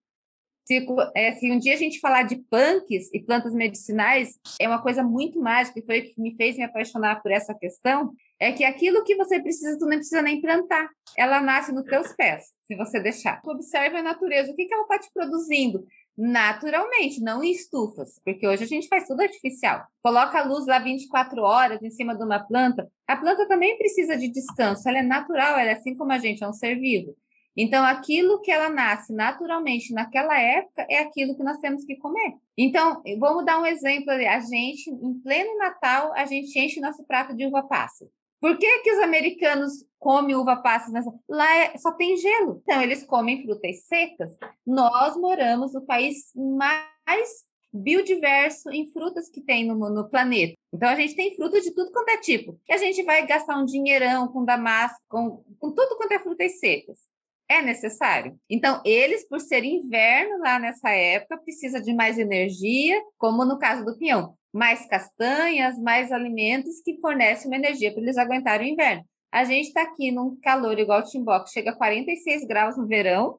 É, 1.16 1.34
se 1.34 1.52
um 1.52 1.60
dia 1.60 1.74
a 1.74 1.78
gente 1.78 2.00
falar 2.00 2.24
de 2.24 2.38
punks 2.50 3.10
e 3.14 3.20
plantas 3.24 3.54
medicinais, 3.54 4.40
é 4.60 4.68
uma 4.68 4.82
coisa 4.82 5.04
muito 5.04 5.40
mágica, 5.40 5.80
e 5.80 5.86
foi 5.86 6.00
o 6.00 6.04
que 6.04 6.22
me 6.22 6.36
fez 6.36 6.58
me 6.58 6.64
apaixonar 6.64 7.22
por 7.22 7.32
essa 7.32 7.54
questão, 7.54 8.14
é 8.40 8.52
que 8.52 8.64
aquilo 8.64 9.04
que 9.04 9.16
você 9.16 9.42
precisa, 9.42 9.78
tu 9.78 9.86
nem 9.86 10.00
precisa 10.00 10.22
nem 10.22 10.42
plantar. 10.42 10.90
Ela 11.18 11.42
nasce 11.42 11.72
nos 11.72 11.84
teus 11.84 12.14
pés, 12.14 12.46
se 12.64 12.76
você 12.76 13.00
deixar. 13.00 13.42
Tu 13.42 13.52
observa 13.52 14.00
a 14.00 14.04
natureza, 14.04 14.52
o 14.52 14.56
que, 14.56 14.66
que 14.66 14.74
ela 14.74 14.84
está 14.84 15.00
te 15.00 15.10
produzindo? 15.14 15.86
Naturalmente, 16.18 17.22
não 17.22 17.44
em 17.44 17.52
estufas, 17.52 18.20
porque 18.24 18.48
hoje 18.48 18.64
a 18.64 18.68
gente 18.68 18.88
faz 18.88 19.08
tudo 19.08 19.22
artificial. 19.22 19.84
Coloca 20.04 20.40
a 20.40 20.44
luz 20.44 20.66
lá 20.68 20.80
24 20.80 21.42
horas 21.42 21.82
em 21.82 21.90
cima 21.90 22.16
de 22.16 22.24
uma 22.24 22.40
planta. 22.40 22.88
A 23.08 23.16
planta 23.16 23.48
também 23.48 23.78
precisa 23.78 24.18
de 24.18 24.28
descanso, 24.28 24.88
ela 24.88 25.00
é 25.00 25.04
natural, 25.04 25.58
ela 25.58 25.72
é 25.72 25.74
assim 25.74 25.96
como 25.96 26.12
a 26.12 26.18
gente, 26.18 26.44
é 26.44 26.48
um 26.48 26.54
ser 26.54 26.76
vivo. 26.80 27.16
Então, 27.56 27.84
aquilo 27.84 28.42
que 28.42 28.52
ela 28.52 28.70
nasce 28.70 29.14
naturalmente 29.14 29.94
naquela 29.94 30.40
época 30.40 30.86
é 30.90 31.00
aquilo 31.00 31.36
que 31.36 31.44
nós 31.44 31.58
temos 31.60 31.84
que 31.84 31.98
comer. 31.98 32.36
Então, 32.58 33.02
vamos 33.20 33.46
dar 33.46 33.60
um 33.60 33.66
exemplo 33.66 34.12
ali. 34.12 34.26
A 34.26 34.40
gente, 34.40 34.90
em 34.90 35.14
pleno 35.22 35.58
Natal, 35.58 36.14
a 36.14 36.26
gente 36.26 36.58
enche 36.58 36.80
nosso 36.80 37.06
prato 37.06 37.36
de 37.36 37.46
uva 37.46 37.64
passa. 37.64 38.10
Por 38.40 38.58
que, 38.58 38.80
que 38.80 38.92
os 38.92 39.00
americanos 39.00 39.86
comem 40.00 40.36
uva 40.36 40.56
passa? 40.56 40.92
Nessa... 40.92 41.14
Lá 41.30 41.58
é, 41.58 41.78
só 41.78 41.92
tem 41.92 42.18
gelo. 42.18 42.62
Então, 42.64 42.82
eles 42.82 43.04
comem 43.04 43.44
frutas 43.44 43.84
secas. 43.84 44.36
Nós 44.66 45.16
moramos 45.18 45.74
no 45.74 45.86
país 45.86 46.32
mais 46.36 47.46
biodiverso 47.74 48.70
em 48.70 48.92
frutas 48.92 49.30
que 49.30 49.42
tem 49.42 49.66
no, 49.66 49.76
no, 49.76 50.10
planeta. 50.10 50.56
Então, 50.74 50.90
a 50.90 50.96
gente 50.96 51.16
tem 51.16 51.36
fruta 51.36 51.62
de 51.62 51.72
tudo 51.72 51.92
quanto 51.92 52.10
é 52.10 52.18
tipo. 52.18 52.60
E 52.68 52.74
a 52.74 52.78
gente 52.78 53.04
vai 53.04 53.26
gastar 53.26 53.58
um 53.58 53.66
dinheirão 53.66 54.28
com 54.28 54.44
damasco, 54.44 55.00
com, 55.08 55.44
com 55.60 55.72
tudo 55.72 55.96
quanto 55.96 56.14
é 56.14 56.20
frutas 56.20 56.60
secas. 56.60 57.11
É 57.52 57.62
necessário. 57.62 58.40
Então, 58.50 58.82
eles, 58.86 59.28
por 59.28 59.42
ser 59.42 59.66
inverno 59.66 60.38
lá 60.38 60.58
nessa 60.58 60.90
época, 60.90 61.38
precisa 61.38 61.82
de 61.82 61.94
mais 61.94 62.18
energia, 62.18 62.98
como 63.18 63.44
no 63.44 63.60
caso 63.60 63.84
do 63.84 63.98
pinhão, 63.98 64.38
mais 64.54 64.88
castanhas, 64.88 65.78
mais 65.78 66.14
alimentos 66.14 66.82
que 66.82 66.98
fornecem 67.02 67.52
uma 67.52 67.58
energia 67.58 67.92
para 67.92 68.02
eles 68.02 68.18
aguentarem 68.18 68.70
o 68.70 68.74
inverno. 68.74 69.04
A 69.30 69.44
gente 69.44 69.68
está 69.68 69.82
aqui 69.82 70.12
num 70.12 70.40
calor 70.42 70.80
igual 70.80 71.02
o 71.02 71.04
Timbó, 71.04 71.44
que 71.44 71.52
chega 71.52 71.72
a 71.72 71.76
46 71.76 72.46
graus 72.46 72.78
no 72.78 72.88
verão, 72.88 73.38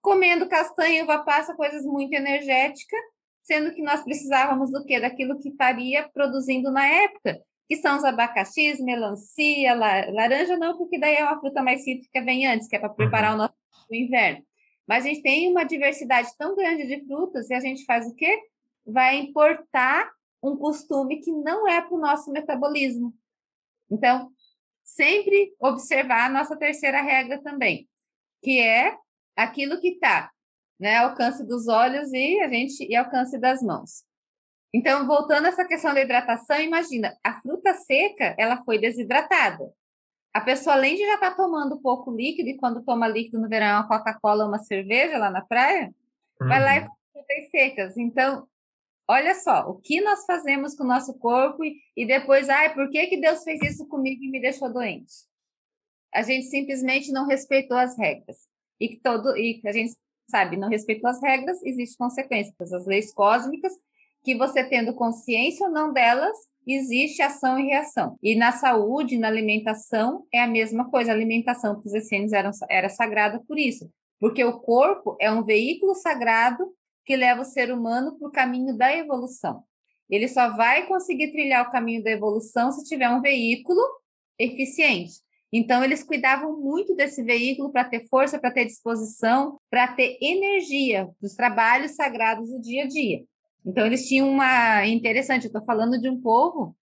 comendo 0.00 0.48
castanha, 0.48 1.02
uva 1.02 1.18
passa, 1.24 1.56
coisas 1.56 1.84
muito 1.84 2.14
energéticas, 2.14 3.00
sendo 3.42 3.74
que 3.74 3.82
nós 3.82 4.04
precisávamos 4.04 4.70
do 4.70 4.84
quê? 4.84 5.00
Daquilo 5.00 5.36
que 5.36 5.48
estaria 5.48 6.08
produzindo 6.14 6.70
na 6.70 6.86
época, 6.86 7.40
que 7.68 7.76
são 7.76 7.98
os 7.98 8.04
abacaxis, 8.04 8.80
melancia, 8.80 9.74
laranja 9.74 10.56
não, 10.56 10.76
porque 10.78 10.98
daí 10.98 11.16
é 11.16 11.24
uma 11.24 11.38
fruta 11.38 11.62
mais 11.62 11.84
cítrica, 11.84 12.24
vem 12.24 12.46
antes, 12.46 12.66
que 12.66 12.74
é 12.74 12.78
para 12.78 12.88
preparar 12.88 13.30
uhum. 13.30 13.36
o 13.36 13.38
nosso 13.42 13.54
inverno. 13.92 14.42
Mas 14.86 15.04
a 15.04 15.08
gente 15.08 15.22
tem 15.22 15.50
uma 15.50 15.64
diversidade 15.64 16.30
tão 16.38 16.56
grande 16.56 16.86
de 16.86 17.04
frutas 17.06 17.50
e 17.50 17.54
a 17.54 17.60
gente 17.60 17.84
faz 17.84 18.06
o 18.06 18.14
quê? 18.14 18.40
Vai 18.86 19.18
importar 19.18 20.10
um 20.42 20.56
costume 20.56 21.20
que 21.20 21.30
não 21.30 21.68
é 21.68 21.82
para 21.82 21.94
o 21.94 22.00
nosso 22.00 22.32
metabolismo. 22.32 23.14
Então, 23.90 24.30
sempre 24.82 25.54
observar 25.60 26.26
a 26.26 26.32
nossa 26.32 26.56
terceira 26.56 27.02
regra 27.02 27.42
também, 27.42 27.86
que 28.42 28.60
é 28.60 28.96
aquilo 29.36 29.78
que 29.78 29.88
está 29.88 30.30
né, 30.80 30.96
alcance 30.96 31.44
dos 31.44 31.68
olhos 31.68 32.10
e 32.12 32.40
a 32.40 32.48
gente 32.48 32.82
e 32.88 32.96
alcance 32.96 33.36
das 33.38 33.60
mãos. 33.62 34.04
Então, 34.72 35.06
voltando 35.06 35.46
a 35.46 35.48
essa 35.48 35.64
questão 35.64 35.94
da 35.94 36.00
hidratação, 36.00 36.60
imagina, 36.60 37.16
a 37.24 37.40
fruta 37.40 37.72
seca, 37.74 38.34
ela 38.38 38.62
foi 38.64 38.78
desidratada. 38.78 39.72
A 40.32 40.40
pessoa, 40.42 40.76
além 40.76 40.94
de 40.94 41.06
já 41.06 41.14
estar 41.14 41.30
tá 41.30 41.36
tomando 41.36 41.80
pouco 41.80 42.14
líquido, 42.14 42.50
e 42.50 42.56
quando 42.56 42.84
toma 42.84 43.08
líquido 43.08 43.40
no 43.40 43.48
verão, 43.48 43.66
é 43.66 43.74
uma 43.74 43.88
Coca-Cola 43.88 44.46
uma 44.46 44.58
cerveja 44.58 45.16
lá 45.16 45.30
na 45.30 45.40
praia, 45.40 45.92
uhum. 46.40 46.48
vai 46.48 46.60
lá 46.60 46.76
e 46.76 46.80
uhum. 46.80 46.86
come 46.86 46.98
frutas 47.12 47.50
secas. 47.50 47.96
Então, 47.96 48.46
olha 49.08 49.34
só, 49.34 49.68
o 49.70 49.80
que 49.80 50.02
nós 50.02 50.26
fazemos 50.26 50.74
com 50.74 50.84
o 50.84 50.86
nosso 50.86 51.14
corpo 51.18 51.64
e, 51.64 51.80
e 51.96 52.06
depois, 52.06 52.48
ai, 52.50 52.74
por 52.74 52.90
que, 52.90 53.06
que 53.06 53.16
Deus 53.16 53.42
fez 53.42 53.60
isso 53.62 53.88
comigo 53.88 54.22
e 54.22 54.30
me 54.30 54.40
deixou 54.40 54.70
doente? 54.70 55.26
A 56.14 56.22
gente 56.22 56.46
simplesmente 56.46 57.10
não 57.10 57.26
respeitou 57.26 57.76
as 57.76 57.96
regras. 57.96 58.36
E 58.78 58.88
que 58.88 58.96
todo, 58.96 59.36
e 59.36 59.60
a 59.64 59.72
gente 59.72 59.96
sabe, 60.30 60.58
não 60.58 60.68
respeitou 60.68 61.08
as 61.08 61.22
regras, 61.22 61.60
existem 61.62 61.96
consequências. 61.96 62.72
As 62.72 62.86
leis 62.86 63.12
cósmicas 63.12 63.72
que 64.28 64.36
você 64.36 64.62
tendo 64.62 64.92
consciência 64.92 65.66
ou 65.66 65.72
não 65.72 65.90
delas, 65.90 66.36
existe 66.66 67.22
ação 67.22 67.58
e 67.58 67.68
reação. 67.68 68.18
E 68.22 68.36
na 68.36 68.52
saúde, 68.52 69.16
na 69.16 69.26
alimentação, 69.26 70.26
é 70.30 70.42
a 70.42 70.46
mesma 70.46 70.90
coisa. 70.90 71.10
A 71.10 71.14
alimentação 71.14 71.80
para 71.80 71.86
os 71.86 71.94
essênios 71.94 72.34
era, 72.34 72.50
era 72.68 72.90
sagrada 72.90 73.42
por 73.48 73.58
isso. 73.58 73.90
Porque 74.20 74.44
o 74.44 74.60
corpo 74.60 75.16
é 75.18 75.32
um 75.32 75.42
veículo 75.42 75.94
sagrado 75.94 76.70
que 77.06 77.16
leva 77.16 77.40
o 77.40 77.46
ser 77.46 77.72
humano 77.72 78.18
para 78.18 78.28
o 78.28 78.30
caminho 78.30 78.76
da 78.76 78.94
evolução. 78.94 79.62
Ele 80.10 80.28
só 80.28 80.54
vai 80.54 80.86
conseguir 80.86 81.32
trilhar 81.32 81.66
o 81.66 81.70
caminho 81.70 82.04
da 82.04 82.10
evolução 82.10 82.70
se 82.70 82.84
tiver 82.84 83.08
um 83.08 83.22
veículo 83.22 83.80
eficiente. 84.38 85.22
Então, 85.50 85.82
eles 85.82 86.02
cuidavam 86.02 86.60
muito 86.60 86.94
desse 86.94 87.22
veículo 87.22 87.72
para 87.72 87.84
ter 87.84 88.06
força, 88.10 88.38
para 88.38 88.50
ter 88.50 88.66
disposição, 88.66 89.58
para 89.70 89.88
ter 89.88 90.18
energia 90.20 91.08
dos 91.18 91.34
trabalhos 91.34 91.92
sagrados 91.92 92.50
do 92.50 92.60
dia 92.60 92.84
a 92.84 92.86
dia. 92.86 93.24
Então, 93.68 93.84
eles 93.84 94.08
tinham 94.08 94.30
uma. 94.30 94.86
Interessante, 94.86 95.44
eu 95.44 95.48
estou 95.48 95.62
falando 95.62 96.00
de 96.00 96.08
um 96.08 96.18
povo 96.18 96.74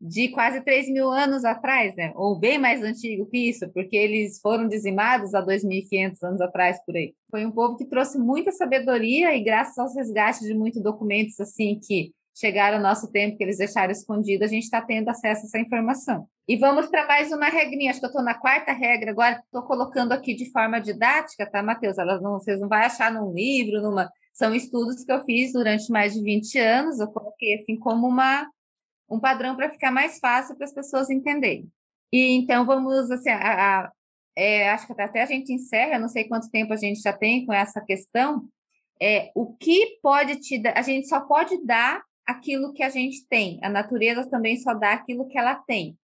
de 0.00 0.28
quase 0.28 0.62
3 0.62 0.88
mil 0.88 1.10
anos 1.10 1.44
atrás, 1.44 1.94
né? 1.94 2.10
ou 2.16 2.38
bem 2.38 2.56
mais 2.56 2.82
antigo 2.82 3.26
que 3.26 3.36
isso, 3.36 3.68
porque 3.70 3.94
eles 3.94 4.40
foram 4.40 4.66
dizimados 4.66 5.34
há 5.34 5.44
2.500 5.44 6.22
anos 6.22 6.40
atrás, 6.40 6.82
por 6.86 6.96
aí. 6.96 7.14
Foi 7.30 7.44
um 7.44 7.50
povo 7.50 7.76
que 7.76 7.84
trouxe 7.84 8.18
muita 8.18 8.50
sabedoria 8.50 9.36
e, 9.36 9.44
graças 9.44 9.76
aos 9.76 9.94
resgates 9.94 10.40
de 10.40 10.54
muitos 10.54 10.82
documentos 10.82 11.38
assim 11.38 11.78
que 11.78 12.14
chegaram 12.34 12.78
ao 12.78 12.82
nosso 12.82 13.12
tempo, 13.12 13.36
que 13.36 13.44
eles 13.44 13.58
deixaram 13.58 13.92
escondido, 13.92 14.42
a 14.42 14.46
gente 14.46 14.64
está 14.64 14.80
tendo 14.80 15.10
acesso 15.10 15.42
a 15.42 15.44
essa 15.44 15.58
informação. 15.58 16.26
E 16.50 16.56
vamos 16.56 16.88
para 16.88 17.06
mais 17.06 17.30
uma 17.30 17.46
regrinha, 17.46 17.92
acho 17.92 18.00
que 18.00 18.06
eu 18.06 18.08
estou 18.08 18.24
na 18.24 18.34
quarta 18.34 18.72
regra 18.72 19.12
agora, 19.12 19.40
estou 19.44 19.62
colocando 19.62 20.10
aqui 20.10 20.34
de 20.34 20.50
forma 20.50 20.80
didática, 20.80 21.48
tá, 21.48 21.62
Matheus? 21.62 21.96
Elas 21.96 22.20
não, 22.20 22.32
vocês 22.32 22.60
não 22.60 22.68
vão 22.68 22.78
achar 22.78 23.12
num 23.12 23.32
livro, 23.32 23.80
numa 23.80 24.10
são 24.32 24.52
estudos 24.52 25.04
que 25.04 25.12
eu 25.12 25.22
fiz 25.22 25.52
durante 25.52 25.88
mais 25.92 26.12
de 26.12 26.20
20 26.20 26.58
anos, 26.58 26.98
eu 26.98 27.06
coloquei 27.06 27.54
assim 27.54 27.78
como 27.78 28.08
uma, 28.08 28.50
um 29.08 29.20
padrão 29.20 29.54
para 29.54 29.70
ficar 29.70 29.92
mais 29.92 30.18
fácil 30.18 30.56
para 30.56 30.64
as 30.64 30.74
pessoas 30.74 31.08
entenderem. 31.08 31.70
E 32.12 32.32
então 32.32 32.66
vamos, 32.66 33.08
assim, 33.12 33.30
a, 33.30 33.82
a, 33.82 33.92
é, 34.34 34.70
acho 34.70 34.92
que 34.92 35.00
até 35.00 35.22
a 35.22 35.26
gente 35.26 35.52
encerra, 35.52 36.00
não 36.00 36.08
sei 36.08 36.24
quanto 36.24 36.50
tempo 36.50 36.72
a 36.72 36.76
gente 36.76 37.00
já 37.00 37.12
tem 37.12 37.46
com 37.46 37.52
essa 37.52 37.80
questão, 37.80 38.42
é, 39.00 39.30
o 39.36 39.54
que 39.54 40.00
pode 40.02 40.34
te 40.40 40.58
dar, 40.58 40.76
a 40.76 40.82
gente 40.82 41.06
só 41.06 41.20
pode 41.20 41.64
dar 41.64 42.02
aquilo 42.26 42.72
que 42.72 42.82
a 42.82 42.88
gente 42.88 43.24
tem, 43.28 43.60
a 43.62 43.68
natureza 43.68 44.28
também 44.28 44.58
só 44.58 44.74
dá 44.74 44.94
aquilo 44.94 45.28
que 45.28 45.38
ela 45.38 45.54
tem. 45.54 45.96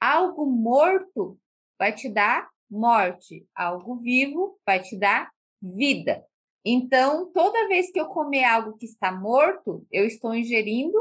Algo 0.00 0.46
morto 0.46 1.38
vai 1.78 1.94
te 1.94 2.08
dar 2.08 2.48
morte, 2.70 3.46
algo 3.54 3.96
vivo 3.96 4.58
vai 4.66 4.82
te 4.82 4.96
dar 4.96 5.30
vida. 5.60 6.24
Então, 6.64 7.30
toda 7.32 7.68
vez 7.68 7.90
que 7.90 8.00
eu 8.00 8.06
comer 8.06 8.44
algo 8.44 8.76
que 8.76 8.86
está 8.86 9.12
morto, 9.12 9.86
eu 9.92 10.06
estou 10.06 10.34
ingerindo 10.34 10.98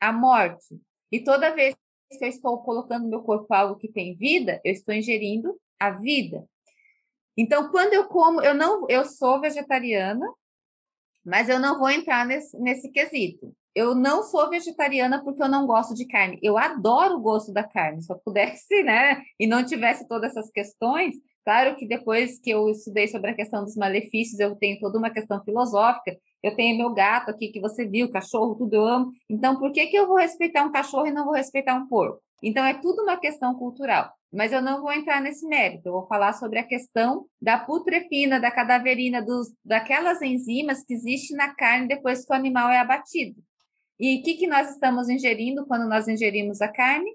a 0.00 0.12
morte. 0.12 0.80
E 1.10 1.22
toda 1.22 1.54
vez 1.54 1.76
que 2.10 2.24
eu 2.24 2.28
estou 2.28 2.62
colocando 2.62 3.04
no 3.04 3.10
meu 3.10 3.22
corpo 3.22 3.52
algo 3.54 3.76
que 3.76 3.88
tem 3.88 4.14
vida, 4.14 4.60
eu 4.64 4.72
estou 4.72 4.94
ingerindo 4.94 5.58
a 5.78 5.90
vida. 5.90 6.44
Então, 7.36 7.70
quando 7.70 7.92
eu 7.92 8.08
como, 8.08 8.42
eu 8.42 8.54
não, 8.54 8.86
eu 8.88 9.04
sou 9.04 9.40
vegetariana, 9.40 10.26
mas 11.24 11.48
eu 11.48 11.58
não 11.58 11.78
vou 11.78 11.90
entrar 11.90 12.26
nesse, 12.26 12.58
nesse 12.58 12.90
quesito. 12.90 13.54
Eu 13.76 13.94
não 13.94 14.22
sou 14.22 14.48
vegetariana 14.48 15.22
porque 15.22 15.42
eu 15.42 15.48
não 15.48 15.66
gosto 15.66 15.94
de 15.94 16.06
carne. 16.06 16.38
Eu 16.42 16.56
adoro 16.56 17.16
o 17.16 17.20
gosto 17.20 17.52
da 17.52 17.62
carne. 17.62 18.02
Se 18.02 18.10
eu 18.10 18.18
pudesse, 18.18 18.82
né, 18.82 19.22
e 19.38 19.46
não 19.46 19.64
tivesse 19.64 20.08
todas 20.08 20.30
essas 20.30 20.50
questões, 20.50 21.14
Claro 21.46 21.76
que 21.76 21.86
depois 21.86 22.40
que 22.40 22.50
eu 22.50 22.68
estudei 22.68 23.06
sobre 23.06 23.30
a 23.30 23.34
questão 23.34 23.62
dos 23.62 23.76
malefícios, 23.76 24.40
eu 24.40 24.56
tenho 24.56 24.80
toda 24.80 24.98
uma 24.98 25.10
questão 25.10 25.40
filosófica. 25.44 26.18
Eu 26.42 26.56
tenho 26.56 26.76
meu 26.76 26.92
gato 26.92 27.30
aqui 27.30 27.52
que 27.52 27.60
você 27.60 27.86
viu, 27.86 28.10
cachorro, 28.10 28.56
tudo 28.56 28.74
eu 28.74 28.84
amo. 28.84 29.12
Então, 29.30 29.56
por 29.56 29.70
que, 29.70 29.86
que 29.86 29.96
eu 29.96 30.08
vou 30.08 30.16
respeitar 30.16 30.64
um 30.64 30.72
cachorro 30.72 31.06
e 31.06 31.12
não 31.12 31.24
vou 31.24 31.34
respeitar 31.34 31.76
um 31.76 31.86
porco? 31.86 32.20
Então, 32.42 32.64
é 32.64 32.74
tudo 32.74 33.02
uma 33.02 33.16
questão 33.16 33.54
cultural. 33.54 34.10
Mas 34.32 34.50
eu 34.52 34.60
não 34.60 34.82
vou 34.82 34.92
entrar 34.92 35.22
nesse 35.22 35.46
mérito. 35.46 35.88
Eu 35.88 35.92
vou 35.92 36.06
falar 36.08 36.32
sobre 36.32 36.58
a 36.58 36.66
questão 36.66 37.26
da 37.40 37.56
putrefina, 37.56 38.40
da 38.40 38.50
cadaverina, 38.50 39.22
dos, 39.22 39.52
daquelas 39.64 40.20
enzimas 40.22 40.82
que 40.82 40.94
existem 40.94 41.36
na 41.36 41.54
carne 41.54 41.86
depois 41.86 42.24
que 42.24 42.32
o 42.32 42.36
animal 42.36 42.70
é 42.70 42.80
abatido. 42.80 43.40
E 43.98 44.18
o 44.18 44.22
que, 44.22 44.34
que 44.34 44.46
nós 44.46 44.70
estamos 44.70 45.08
ingerindo 45.08 45.66
quando 45.66 45.88
nós 45.88 46.06
ingerimos 46.06 46.60
a 46.60 46.68
carne? 46.68 47.10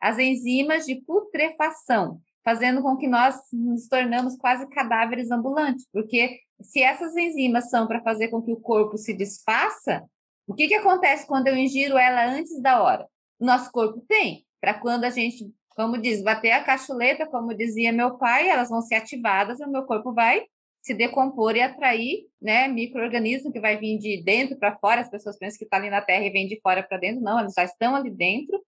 As 0.00 0.18
enzimas 0.18 0.84
de 0.84 0.96
putrefação 0.96 2.20
fazendo 2.44 2.82
com 2.82 2.96
que 2.96 3.08
nós 3.08 3.36
nos 3.50 3.88
tornamos 3.88 4.36
quase 4.36 4.68
cadáveres 4.68 5.30
ambulantes, 5.30 5.88
porque 5.90 6.40
se 6.60 6.82
essas 6.82 7.16
enzimas 7.16 7.70
são 7.70 7.86
para 7.86 8.02
fazer 8.02 8.28
com 8.28 8.42
que 8.42 8.52
o 8.52 8.60
corpo 8.60 8.98
se 8.98 9.14
desfaça, 9.14 10.04
o 10.46 10.54
que, 10.54 10.68
que 10.68 10.74
acontece 10.74 11.26
quando 11.26 11.48
eu 11.48 11.56
ingiro 11.56 11.96
ela 11.96 12.26
antes 12.26 12.60
da 12.60 12.82
hora? 12.82 13.08
Nosso 13.40 13.72
corpo 13.72 14.04
tem, 14.06 14.44
para 14.60 14.74
quando 14.74 15.04
a 15.04 15.10
gente, 15.10 15.50
como 15.70 15.96
diz, 15.96 16.22
bater 16.22 16.52
a 16.52 16.62
cachuleta, 16.62 17.26
como 17.26 17.54
dizia 17.54 17.92
meu 17.92 18.18
pai, 18.18 18.50
elas 18.50 18.68
vão 18.68 18.82
ser 18.82 18.96
ativadas 18.96 19.58
e 19.58 19.64
o 19.64 19.70
meu 19.70 19.84
corpo 19.84 20.12
vai 20.12 20.44
se 20.84 20.92
decompor 20.92 21.56
e 21.56 21.62
atrair 21.62 22.26
né, 22.40 22.68
micro-organismo 22.68 23.50
que 23.50 23.58
vai 23.58 23.78
vir 23.78 23.98
de 23.98 24.22
dentro 24.22 24.58
para 24.58 24.76
fora. 24.76 25.00
As 25.00 25.08
pessoas 25.08 25.38
pensam 25.38 25.56
que 25.56 25.64
está 25.64 25.78
ali 25.78 25.88
na 25.88 26.02
terra 26.02 26.26
e 26.26 26.30
vem 26.30 26.46
de 26.46 26.60
fora 26.60 26.82
para 26.82 26.98
dentro. 26.98 27.22
Não, 27.22 27.40
eles 27.40 27.54
já 27.56 27.64
estão 27.64 27.96
ali 27.96 28.10
dentro 28.10 28.62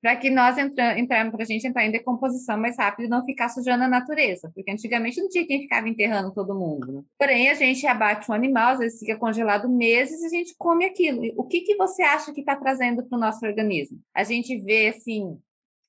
para 0.00 0.14
que 0.14 0.30
nós 0.30 0.56
entramos, 0.56 1.32
para 1.32 1.42
a 1.42 1.46
gente 1.46 1.66
entrar 1.66 1.84
em 1.84 1.90
decomposição 1.90 2.56
mais 2.56 2.76
rápido 2.78 3.06
e 3.06 3.08
não 3.08 3.24
ficar 3.24 3.48
sujando 3.48 3.82
a 3.82 3.88
natureza, 3.88 4.52
porque 4.54 4.70
antigamente 4.70 5.20
não 5.20 5.28
tinha 5.28 5.44
quem 5.44 5.62
ficava 5.62 5.88
enterrando 5.88 6.32
todo 6.32 6.54
mundo. 6.54 6.92
Né? 6.92 7.02
Porém, 7.18 7.50
a 7.50 7.54
gente 7.54 7.84
abate 7.84 8.30
um 8.30 8.34
animal, 8.34 8.74
às 8.74 8.78
vezes 8.78 9.00
fica 9.00 9.18
congelado 9.18 9.68
meses 9.68 10.22
e 10.22 10.26
a 10.26 10.28
gente 10.28 10.54
come 10.56 10.84
aquilo. 10.84 11.22
O 11.36 11.42
que, 11.42 11.62
que 11.62 11.74
você 11.74 12.04
acha 12.04 12.32
que 12.32 12.40
está 12.40 12.54
trazendo 12.54 13.04
para 13.04 13.16
o 13.16 13.20
nosso 13.20 13.44
organismo? 13.44 13.98
A 14.14 14.22
gente 14.22 14.56
vê 14.60 14.88
assim. 14.88 15.36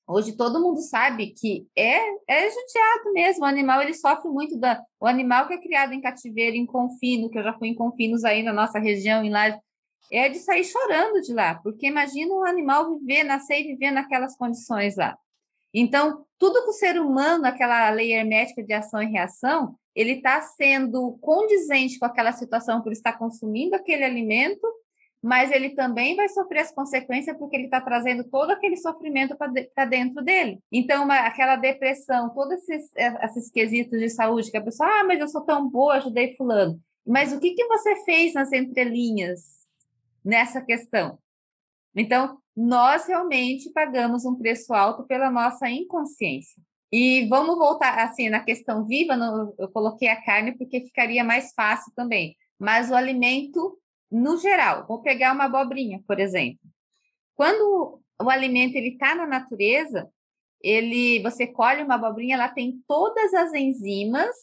Hoje 0.08 0.34
todo 0.34 0.60
mundo 0.60 0.80
sabe 0.80 1.34
que 1.38 1.68
é, 1.76 1.98
é 2.26 2.50
judiado 2.50 3.12
mesmo. 3.12 3.42
O 3.44 3.46
animal 3.46 3.82
ele 3.82 3.92
sofre 3.92 4.30
muito 4.30 4.56
da. 4.58 4.82
O 4.98 5.06
animal 5.06 5.46
que 5.46 5.52
é 5.52 5.58
criado 5.58 5.92
em 5.92 6.00
cativeiro, 6.00 6.56
em 6.56 6.64
confino, 6.64 7.28
que 7.28 7.38
eu 7.38 7.42
já 7.42 7.52
fui 7.52 7.68
em 7.68 7.74
confinos 7.74 8.24
aí 8.24 8.42
na 8.42 8.52
nossa 8.52 8.78
região, 8.78 9.22
em 9.22 9.28
Laje, 9.28 9.58
é 10.10 10.30
de 10.30 10.38
sair 10.38 10.64
chorando 10.64 11.20
de 11.20 11.34
lá, 11.34 11.56
porque 11.56 11.86
imagina 11.86 12.32
um 12.32 12.46
animal 12.46 12.98
viver, 12.98 13.22
nascer 13.24 13.60
e 13.60 13.74
viver 13.74 13.90
naquelas 13.90 14.34
condições 14.34 14.96
lá. 14.96 15.14
Então, 15.74 16.24
tudo 16.38 16.62
que 16.62 16.70
o 16.70 16.72
ser 16.72 16.98
humano, 16.98 17.44
aquela 17.44 17.90
lei 17.90 18.14
hermética 18.14 18.62
de 18.62 18.72
ação 18.72 19.02
e 19.02 19.06
reação, 19.06 19.76
ele 19.94 20.12
está 20.12 20.40
sendo 20.40 21.18
condizente 21.20 21.98
com 21.98 22.06
aquela 22.06 22.32
situação 22.32 22.80
por 22.80 22.92
estar 22.92 23.18
consumindo 23.18 23.74
aquele 23.74 24.04
alimento, 24.04 24.66
mas 25.22 25.50
ele 25.50 25.70
também 25.70 26.14
vai 26.14 26.28
sofrer 26.28 26.60
as 26.60 26.70
consequências 26.72 27.36
porque 27.36 27.56
ele 27.56 27.64
está 27.64 27.80
trazendo 27.80 28.24
todo 28.24 28.50
aquele 28.52 28.76
sofrimento 28.76 29.36
para 29.36 29.84
dentro 29.84 30.22
dele. 30.22 30.60
Então, 30.70 31.04
uma, 31.04 31.18
aquela 31.20 31.56
depressão, 31.56 32.32
todos 32.32 32.54
esses, 32.68 32.94
é, 32.96 33.24
esses 33.24 33.50
quesitos 33.50 33.98
de 33.98 34.08
saúde 34.08 34.50
que 34.50 34.56
a 34.56 34.62
pessoa, 34.62 34.88
ah, 34.88 35.04
mas 35.04 35.18
eu 35.20 35.28
sou 35.28 35.44
tão 35.44 35.68
boa, 35.68 35.94
ajudei 35.94 36.36
fulano. 36.36 36.80
Mas 37.06 37.32
o 37.32 37.40
que, 37.40 37.54
que 37.54 37.66
você 37.66 38.04
fez 38.04 38.34
nas 38.34 38.52
entrelinhas 38.52 39.66
nessa 40.24 40.60
questão? 40.60 41.18
Então, 41.96 42.38
nós 42.56 43.06
realmente 43.06 43.72
pagamos 43.72 44.24
um 44.24 44.36
preço 44.36 44.72
alto 44.72 45.04
pela 45.04 45.30
nossa 45.30 45.68
inconsciência. 45.68 46.62
E 46.92 47.26
vamos 47.28 47.56
voltar 47.56 47.98
assim 47.98 48.28
na 48.28 48.40
questão 48.40 48.84
viva, 48.86 49.16
no, 49.16 49.54
eu 49.58 49.68
coloquei 49.68 50.08
a 50.08 50.22
carne 50.22 50.56
porque 50.56 50.80
ficaria 50.80 51.24
mais 51.24 51.52
fácil 51.54 51.92
também. 51.94 52.36
Mas 52.58 52.90
o 52.90 52.94
alimento 52.94 53.78
no 54.10 54.38
geral, 54.38 54.86
vou 54.86 55.02
pegar 55.02 55.32
uma 55.32 55.44
abobrinha, 55.44 56.02
por 56.06 56.18
exemplo. 56.18 56.60
Quando 57.34 58.00
o 58.20 58.30
alimento 58.30 58.76
ele 58.76 58.90
está 58.90 59.14
na 59.14 59.26
natureza, 59.26 60.10
ele, 60.60 61.20
você 61.22 61.46
colhe 61.46 61.82
uma 61.82 61.94
abobrinha, 61.94 62.34
ela 62.34 62.48
tem 62.48 62.82
todas 62.86 63.32
as 63.34 63.52
enzimas 63.54 64.34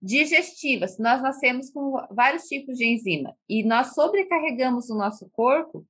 digestivas. 0.00 0.98
Nós 0.98 1.22
nascemos 1.22 1.70
com 1.70 1.92
vários 2.10 2.44
tipos 2.44 2.76
de 2.76 2.86
enzima 2.86 3.36
e 3.48 3.64
nós 3.64 3.94
sobrecarregamos 3.94 4.88
o 4.88 4.96
nosso 4.96 5.28
corpo 5.30 5.86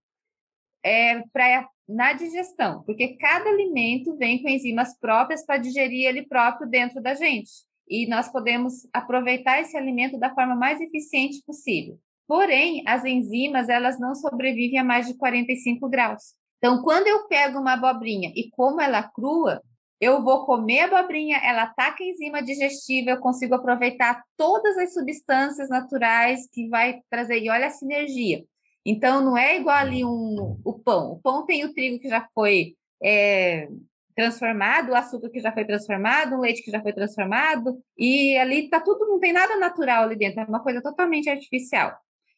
é, 0.82 1.22
para 1.32 1.68
na 1.88 2.12
digestão, 2.12 2.82
porque 2.82 3.16
cada 3.16 3.48
alimento 3.48 4.16
vem 4.16 4.42
com 4.42 4.48
enzimas 4.48 4.98
próprias 4.98 5.46
para 5.46 5.56
digerir 5.56 6.06
ele 6.06 6.26
próprio 6.26 6.68
dentro 6.68 7.00
da 7.00 7.14
gente. 7.14 7.64
E 7.88 8.09
nós 8.09 8.28
podemos 8.28 8.88
aproveitar 8.92 9.61
esse 9.61 9.76
alimento 9.76 10.18
da 10.18 10.35
forma 10.35 10.56
mais 10.56 10.80
eficiente 10.80 11.40
possível. 11.46 11.96
Porém, 12.26 12.82
as 12.86 13.04
enzimas, 13.04 13.68
elas 13.68 14.00
não 14.00 14.14
sobrevivem 14.14 14.78
a 14.78 14.84
mais 14.84 15.06
de 15.06 15.16
45 15.16 15.88
graus. 15.88 16.34
Então, 16.58 16.82
quando 16.82 17.06
eu 17.06 17.28
pego 17.28 17.60
uma 17.60 17.74
abobrinha 17.74 18.32
e 18.34 18.50
como 18.50 18.80
ela 18.80 19.02
crua, 19.02 19.62
eu 20.00 20.22
vou 20.22 20.44
comer 20.44 20.80
a 20.80 20.84
abobrinha, 20.86 21.38
ela 21.38 21.62
ataca 21.62 22.02
a 22.02 22.06
enzima 22.06 22.42
digestiva, 22.42 23.10
eu 23.10 23.20
consigo 23.20 23.54
aproveitar 23.54 24.22
todas 24.36 24.76
as 24.76 24.92
substâncias 24.92 25.68
naturais 25.68 26.48
que 26.52 26.68
vai 26.68 27.00
trazer. 27.08 27.38
E 27.42 27.50
olha 27.50 27.66
a 27.66 27.70
sinergia. 27.70 28.44
Então, 28.84 29.22
não 29.24 29.36
é 29.36 29.56
igual 29.56 29.76
ali 29.76 30.04
um, 30.04 30.60
o 30.64 30.72
pão. 30.74 31.12
O 31.12 31.20
pão 31.20 31.46
tem 31.46 31.64
o 31.64 31.72
trigo 31.72 31.98
que 32.00 32.08
já 32.08 32.26
foi 32.34 32.76
é, 33.02 33.68
transformado, 34.14 34.90
o 34.90 34.94
açúcar 34.96 35.30
que 35.30 35.40
já 35.40 35.52
foi 35.52 35.64
transformado, 35.64 36.34
o 36.34 36.40
leite 36.40 36.62
que 36.62 36.70
já 36.70 36.80
foi 36.82 36.92
transformado, 36.92 37.78
e 37.96 38.36
ali 38.36 38.68
tá 38.68 38.80
tudo, 38.80 39.06
não 39.06 39.20
tem 39.20 39.32
nada 39.32 39.56
natural 39.56 40.04
ali 40.04 40.16
dentro, 40.16 40.40
é 40.40 40.44
uma 40.44 40.62
coisa 40.62 40.82
totalmente 40.82 41.28
artificial 41.28 41.96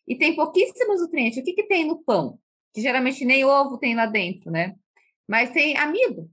e 0.09 0.17
tem 0.17 0.35
pouquíssimos 0.35 1.03
nutrientes. 1.03 1.39
O 1.39 1.45
que, 1.45 1.53
que 1.53 1.67
tem 1.67 1.87
no 1.87 2.03
pão? 2.03 2.39
Que 2.73 2.81
geralmente 2.81 3.25
nem 3.25 3.45
ovo 3.45 3.79
tem 3.79 3.95
lá 3.95 4.07
dentro, 4.07 4.51
né? 4.51 4.75
Mas 5.29 5.51
tem 5.51 5.77
amido, 5.77 6.31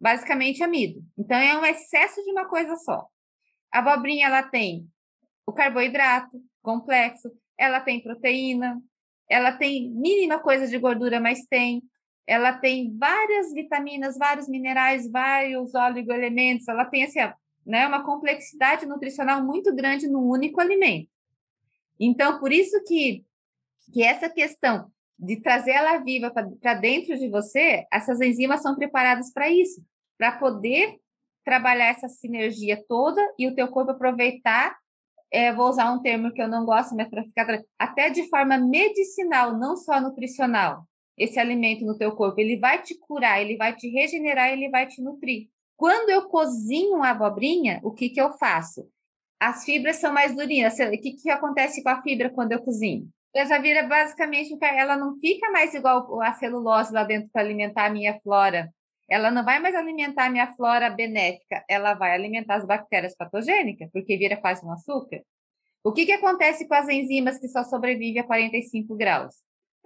basicamente 0.00 0.62
amido. 0.62 1.02
Então 1.18 1.36
é 1.36 1.58
um 1.58 1.66
excesso 1.66 2.22
de 2.22 2.30
uma 2.30 2.48
coisa 2.48 2.76
só. 2.76 3.06
A 3.72 3.80
abobrinha 3.80 4.26
ela 4.26 4.44
tem 4.44 4.88
o 5.44 5.52
carboidrato 5.52 6.40
complexo, 6.62 7.28
ela 7.58 7.80
tem 7.80 8.00
proteína, 8.00 8.80
ela 9.28 9.52
tem 9.52 9.90
mínima 9.90 10.38
coisa 10.38 10.68
de 10.68 10.78
gordura, 10.78 11.20
mas 11.20 11.44
tem. 11.50 11.82
Ela 12.26 12.52
tem 12.52 12.96
várias 12.96 13.52
vitaminas, 13.52 14.16
vários 14.16 14.48
minerais, 14.48 15.10
vários 15.10 15.74
oligoelementos. 15.74 16.68
Ela 16.68 16.84
tem 16.84 17.04
assim, 17.04 17.20
né, 17.66 17.86
uma 17.86 18.04
complexidade 18.04 18.86
nutricional 18.86 19.42
muito 19.42 19.74
grande 19.74 20.06
no 20.06 20.20
único 20.30 20.60
alimento. 20.60 21.08
Então, 21.98 22.38
por 22.38 22.52
isso 22.52 22.82
que, 22.84 23.24
que 23.92 24.02
essa 24.02 24.28
questão 24.28 24.90
de 25.18 25.40
trazer 25.40 25.72
ela 25.72 25.98
viva 25.98 26.30
para 26.30 26.74
dentro 26.74 27.18
de 27.18 27.28
você, 27.28 27.86
essas 27.92 28.20
enzimas 28.20 28.62
são 28.62 28.76
preparadas 28.76 29.32
para 29.32 29.50
isso, 29.50 29.84
para 30.16 30.32
poder 30.32 30.96
trabalhar 31.44 31.86
essa 31.86 32.08
sinergia 32.08 32.82
toda 32.86 33.20
e 33.38 33.48
o 33.48 33.54
teu 33.54 33.68
corpo 33.68 33.90
aproveitar. 33.92 34.76
É, 35.30 35.52
vou 35.52 35.68
usar 35.68 35.90
um 35.92 36.00
termo 36.00 36.32
que 36.32 36.40
eu 36.40 36.48
não 36.48 36.64
gosto, 36.64 36.94
mas 36.94 37.08
para 37.08 37.24
ficar 37.24 37.62
até 37.78 38.10
de 38.10 38.28
forma 38.28 38.56
medicinal, 38.58 39.58
não 39.58 39.76
só 39.76 40.00
nutricional. 40.00 40.86
Esse 41.16 41.38
alimento 41.40 41.84
no 41.84 41.98
teu 41.98 42.12
corpo, 42.12 42.40
ele 42.40 42.58
vai 42.58 42.80
te 42.80 42.96
curar, 42.98 43.42
ele 43.42 43.56
vai 43.56 43.74
te 43.74 43.88
regenerar, 43.88 44.50
ele 44.50 44.70
vai 44.70 44.86
te 44.86 45.02
nutrir. 45.02 45.48
Quando 45.76 46.10
eu 46.10 46.28
cozinho 46.28 46.96
uma 46.96 47.10
abobrinha, 47.10 47.80
o 47.82 47.92
que 47.92 48.08
que 48.08 48.20
eu 48.20 48.32
faço? 48.38 48.88
As 49.40 49.64
fibras 49.64 49.96
são 49.96 50.12
mais 50.12 50.34
durinhas. 50.34 50.74
O 50.74 50.90
que, 50.90 51.12
que 51.12 51.30
acontece 51.30 51.82
com 51.82 51.88
a 51.88 52.02
fibra 52.02 52.30
quando 52.30 52.52
eu 52.52 52.62
cozinho? 52.62 53.08
Ela 53.34 53.46
já 53.46 53.58
vira 53.58 53.82
basicamente, 53.84 54.56
ela 54.62 54.96
não 54.96 55.18
fica 55.18 55.50
mais 55.50 55.74
igual 55.74 56.20
a 56.22 56.32
celulose 56.34 56.92
lá 56.92 57.04
dentro 57.04 57.30
para 57.30 57.42
alimentar 57.42 57.86
a 57.86 57.90
minha 57.90 58.18
flora. 58.20 58.72
Ela 59.08 59.30
não 59.30 59.44
vai 59.44 59.58
mais 59.58 59.74
alimentar 59.74 60.26
a 60.26 60.30
minha 60.30 60.54
flora 60.54 60.90
benéfica, 60.90 61.64
ela 61.68 61.94
vai 61.94 62.12
alimentar 62.12 62.56
as 62.56 62.66
bactérias 62.66 63.14
patogênicas, 63.16 63.88
porque 63.92 64.16
vira 64.16 64.36
quase 64.36 64.64
um 64.64 64.72
açúcar. 64.72 65.22
O 65.84 65.92
que, 65.92 66.04
que 66.04 66.12
acontece 66.12 66.66
com 66.66 66.74
as 66.74 66.88
enzimas 66.88 67.38
que 67.38 67.48
só 67.48 67.64
sobrevivem 67.64 68.20
a 68.20 68.24
45 68.24 68.94
graus? 68.96 69.34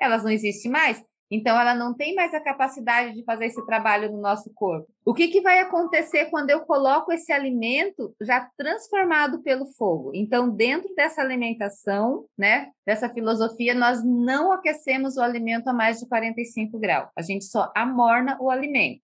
Elas 0.01 0.25
não 0.25 0.31
existem 0.31 0.71
mais, 0.71 1.03
então, 1.35 1.59
ela 1.59 1.75
não 1.75 1.95
tem 1.95 2.15
mais 2.15 2.35
a 2.35 2.41
capacidade 2.41 3.15
de 3.15 3.25
fazer 3.25 3.47
esse 3.47 3.65
trabalho 3.65 4.13
no 4.13 4.21
nosso 4.21 4.53
corpo. 4.53 4.87
O 5.03 5.15
que, 5.15 5.29
que 5.29 5.41
vai 5.41 5.61
acontecer 5.61 6.27
quando 6.27 6.51
eu 6.51 6.61
coloco 6.61 7.11
esse 7.11 7.33
alimento 7.33 8.15
já 8.21 8.51
transformado 8.55 9.43
pelo 9.43 9.65
fogo? 9.65 10.11
Então, 10.13 10.51
dentro 10.51 10.95
dessa 10.95 11.23
alimentação, 11.23 12.27
né, 12.37 12.71
dessa 12.85 13.09
filosofia, 13.09 13.75
nós 13.75 14.05
não 14.05 14.53
aquecemos 14.53 15.17
o 15.17 15.23
alimento 15.23 15.69
a 15.69 15.73
mais 15.73 16.01
de 16.01 16.07
45 16.07 16.79
graus. 16.79 17.09
A 17.17 17.23
gente 17.23 17.47
só 17.47 17.73
amorna 17.75 18.37
o 18.39 18.51
alimento. 18.51 19.01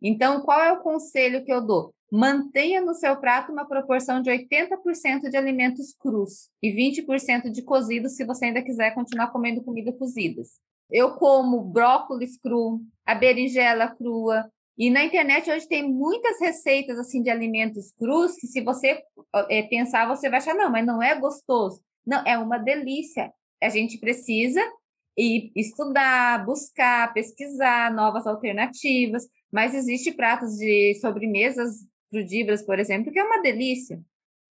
Então, 0.00 0.40
qual 0.40 0.58
é 0.58 0.72
o 0.72 0.80
conselho 0.80 1.44
que 1.44 1.52
eu 1.52 1.60
dou? 1.60 1.92
Mantenha 2.10 2.80
no 2.80 2.94
seu 2.94 3.16
prato 3.18 3.52
uma 3.52 3.68
proporção 3.68 4.22
de 4.22 4.30
80% 4.30 5.28
de 5.28 5.36
alimentos 5.36 5.92
crus 5.92 6.48
e 6.62 6.70
20% 6.70 7.50
de 7.50 7.62
cozidos, 7.62 8.16
se 8.16 8.24
você 8.24 8.46
ainda 8.46 8.62
quiser 8.62 8.94
continuar 8.94 9.26
comendo 9.26 9.62
comida 9.62 9.92
cozidas. 9.92 10.52
Eu 10.90 11.14
como 11.16 11.62
brócolis 11.62 12.38
cru, 12.38 12.80
a 13.04 13.14
berinjela 13.14 13.88
crua. 13.88 14.50
E 14.78 14.90
na 14.90 15.04
internet 15.04 15.50
hoje 15.50 15.66
tem 15.66 15.90
muitas 15.90 16.38
receitas 16.40 16.98
assim 16.98 17.22
de 17.22 17.30
alimentos 17.30 17.92
crus 17.92 18.36
que 18.36 18.46
se 18.46 18.60
você 18.60 19.02
é, 19.48 19.62
pensar, 19.62 20.06
você 20.06 20.28
vai 20.28 20.38
achar, 20.38 20.54
não, 20.54 20.70
mas 20.70 20.84
não 20.84 21.02
é 21.02 21.18
gostoso. 21.18 21.80
Não, 22.06 22.22
é 22.26 22.38
uma 22.38 22.58
delícia. 22.58 23.32
A 23.62 23.68
gente 23.68 23.98
precisa 23.98 24.60
ir 25.16 25.50
estudar, 25.56 26.44
buscar, 26.44 27.12
pesquisar 27.12 27.92
novas 27.92 28.26
alternativas. 28.26 29.26
Mas 29.50 29.74
existe 29.74 30.12
pratos 30.12 30.56
de 30.56 30.94
sobremesas 31.00 31.86
frudívoras, 32.10 32.62
por 32.62 32.78
exemplo, 32.78 33.12
que 33.12 33.18
é 33.18 33.24
uma 33.24 33.40
delícia. 33.40 34.00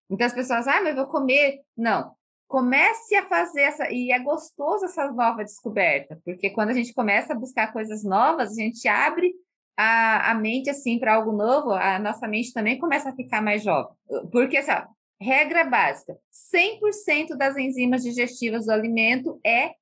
Então 0.10 0.26
as 0.26 0.34
pessoas, 0.34 0.68
ah, 0.68 0.82
mas 0.82 0.90
eu 0.90 0.96
vou 0.96 1.08
comer. 1.08 1.62
Não, 1.78 2.12
comece 2.48 3.16
a 3.16 3.26
fazer 3.26 3.62
essa. 3.62 3.92
E 3.92 4.12
é 4.12 4.20
gostoso 4.20 4.86
essa 4.86 5.12
nova 5.12 5.44
descoberta, 5.44 6.20
porque 6.24 6.50
quando 6.50 6.70
a 6.70 6.74
gente 6.74 6.94
começa 6.94 7.34
a 7.34 7.38
buscar 7.38 7.74
coisas 7.74 8.04
novas, 8.04 8.52
a 8.52 8.56
gente 8.56 8.88
abre 8.88 9.34
a, 9.78 10.32
a 10.32 10.36
mente 10.36 10.70
assim 10.70 10.98
para 11.00 11.16
algo 11.16 11.32
novo, 11.32 11.72
a 11.72 12.00
nossa 12.00 12.28
mente 12.28 12.54
também 12.54 12.80
começa 12.80 13.10
a 13.10 13.16
ficar 13.16 13.42
mais 13.42 13.64
jovem. 13.64 13.94
Porque, 14.32 14.58
assim, 14.58 14.72
regra 15.20 15.64
básica: 15.64 16.18
100% 16.54 17.36
das 17.36 17.58
enzimas 17.58 18.04
digestivas 18.04 18.66
do 18.66 18.72
alimento 18.72 19.40
é 19.46 19.74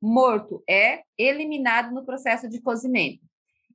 morto, 0.00 0.62
é 0.68 1.02
eliminado 1.16 1.92
no 1.92 2.04
processo 2.04 2.48
de 2.48 2.60
cozimento. 2.60 3.20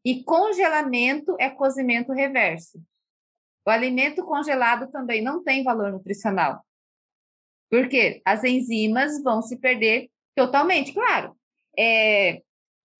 E 0.05 0.23
congelamento 0.23 1.35
é 1.39 1.49
cozimento 1.49 2.11
reverso. 2.11 2.81
O 3.65 3.69
alimento 3.69 4.23
congelado 4.23 4.91
também 4.91 5.21
não 5.21 5.41
tem 5.41 5.63
valor 5.63 5.91
nutricional. 5.91 6.61
Porque 7.73 8.21
as 8.23 8.43
enzimas 8.43 9.19
vão 9.23 9.41
se 9.41 9.57
perder 9.57 10.07
totalmente, 10.35 10.93
claro. 10.93 11.35
É, 11.75 12.43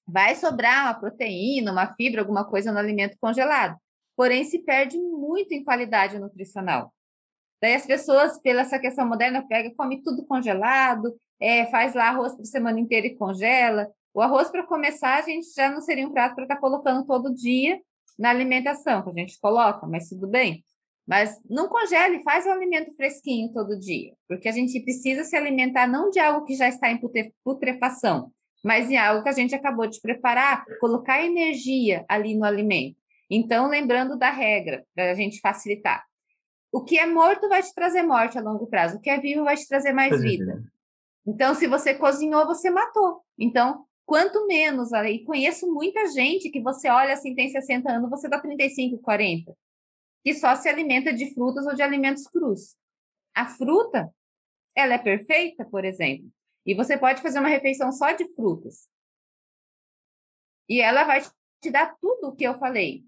vai 0.08 0.34
sobrar 0.34 0.86
uma 0.86 1.00
proteína, 1.00 1.72
uma 1.72 1.94
fibra, 1.94 2.22
alguma 2.22 2.44
coisa 2.44 2.72
no 2.72 2.80
alimento 2.80 3.16
congelado. 3.22 3.78
Porém, 4.16 4.44
se 4.44 4.64
perde 4.64 4.98
muito 4.98 5.54
em 5.54 5.64
qualidade 5.64 6.18
nutricional. 6.18 6.92
Daí 7.62 7.76
as 7.76 7.86
pessoas, 7.86 8.42
pela 8.42 8.62
essa 8.62 8.80
questão 8.80 9.08
moderna, 9.08 9.48
pega 9.48 9.72
come 9.76 10.02
tudo 10.02 10.26
congelado, 10.26 11.16
é, 11.40 11.68
faz 11.68 11.94
lá 11.94 12.10
arroz 12.10 12.36
por 12.36 12.46
semana 12.46 12.80
inteira 12.80 13.06
e 13.06 13.16
congela. 13.16 13.88
O 14.12 14.22
arroz, 14.22 14.50
para 14.50 14.66
começar, 14.66 15.20
a 15.20 15.22
gente 15.22 15.54
já 15.54 15.70
não 15.70 15.82
seria 15.82 16.08
um 16.08 16.12
prato 16.12 16.34
para 16.34 16.46
estar 16.46 16.56
tá 16.56 16.62
colocando 16.62 17.06
todo 17.06 17.32
dia 17.32 17.80
na 18.18 18.32
alimentação, 18.32 19.04
que 19.04 19.10
a 19.12 19.14
gente 19.14 19.40
coloca, 19.40 19.86
mas 19.86 20.10
tudo 20.10 20.28
bem. 20.28 20.64
Mas 21.06 21.38
não 21.50 21.68
congele, 21.68 22.24
faz 22.24 22.46
o 22.46 22.52
alimento 22.52 22.96
fresquinho 22.96 23.52
todo 23.52 23.80
dia, 23.80 24.14
porque 24.28 24.48
a 24.48 24.52
gente 24.54 24.80
precisa 24.80 25.24
se 25.24 25.36
alimentar 25.36 25.86
não 25.86 26.10
de 26.10 26.20
algo 26.20 26.46
que 26.46 26.56
já 26.56 26.70
está 26.70 26.90
em 26.90 27.00
putrefação, 27.44 28.32
mas 28.64 28.90
em 28.90 28.98
algo 28.98 29.22
que 29.22 29.30
a 29.30 29.34
gente 29.34 29.54
acabou 29.54 29.86
de 29.86 30.00
preparar, 30.00 30.64
colocar 30.80 31.24
energia 31.24 32.06
ali 32.08 32.36
no 32.36 32.46
alimento. 32.46 32.96
Então, 33.30 33.68
lembrando 33.68 34.18
da 34.18 34.30
regra, 34.30 34.86
para 34.96 35.12
a 35.12 35.14
gente 35.14 35.40
facilitar. 35.42 36.04
O 36.72 36.84
que 36.84 36.98
é 36.98 37.06
morto 37.06 37.50
vai 37.50 37.62
te 37.62 37.74
trazer 37.74 38.02
morte 38.04 38.38
a 38.38 38.42
longo 38.42 38.66
prazo, 38.68 38.98
o 38.98 39.00
que 39.02 39.10
é 39.10 39.20
vivo 39.20 39.44
vai 39.44 39.58
te 39.58 39.68
trazer 39.68 39.92
mais 39.92 40.22
vida. 40.22 40.64
Então, 41.26 41.54
se 41.54 41.68
você 41.68 41.94
cozinhou, 41.94 42.46
você 42.46 42.70
matou. 42.70 43.22
Então, 43.38 43.86
quanto 44.06 44.48
menos, 44.48 44.94
aí 44.94 45.24
conheço 45.24 45.72
muita 45.72 46.08
gente 46.08 46.50
que 46.50 46.62
você 46.62 46.90
olha 46.90 47.14
assim, 47.14 47.36
tem 47.36 47.50
60 47.50 47.92
anos, 47.92 48.10
você 48.10 48.28
dá 48.30 48.40
35, 48.40 48.98
40, 49.00 49.54
que 50.24 50.34
só 50.34 50.56
se 50.56 50.70
alimenta 50.70 51.14
de 51.14 51.34
frutas 51.34 51.66
ou 51.66 51.76
de 51.76 51.82
alimentos 51.82 52.26
crus. 52.28 52.76
A 53.36 53.46
fruta, 53.46 54.14
ela 54.76 54.94
é 54.94 54.98
perfeita, 54.98 55.66
por 55.66 55.84
exemplo, 55.84 56.32
e 56.66 56.74
você 56.74 56.98
pode 56.98 57.22
fazer 57.22 57.40
uma 57.40 57.50
refeição 57.50 57.92
só 57.92 58.12
de 58.12 58.26
frutas. 58.34 58.88
E 60.70 60.80
ela 60.80 61.04
vai 61.04 61.22
te 61.62 61.70
dar 61.70 61.96
tudo 62.00 62.30
o 62.30 62.36
que 62.36 62.46
eu 62.46 62.58
falei. 62.58 63.04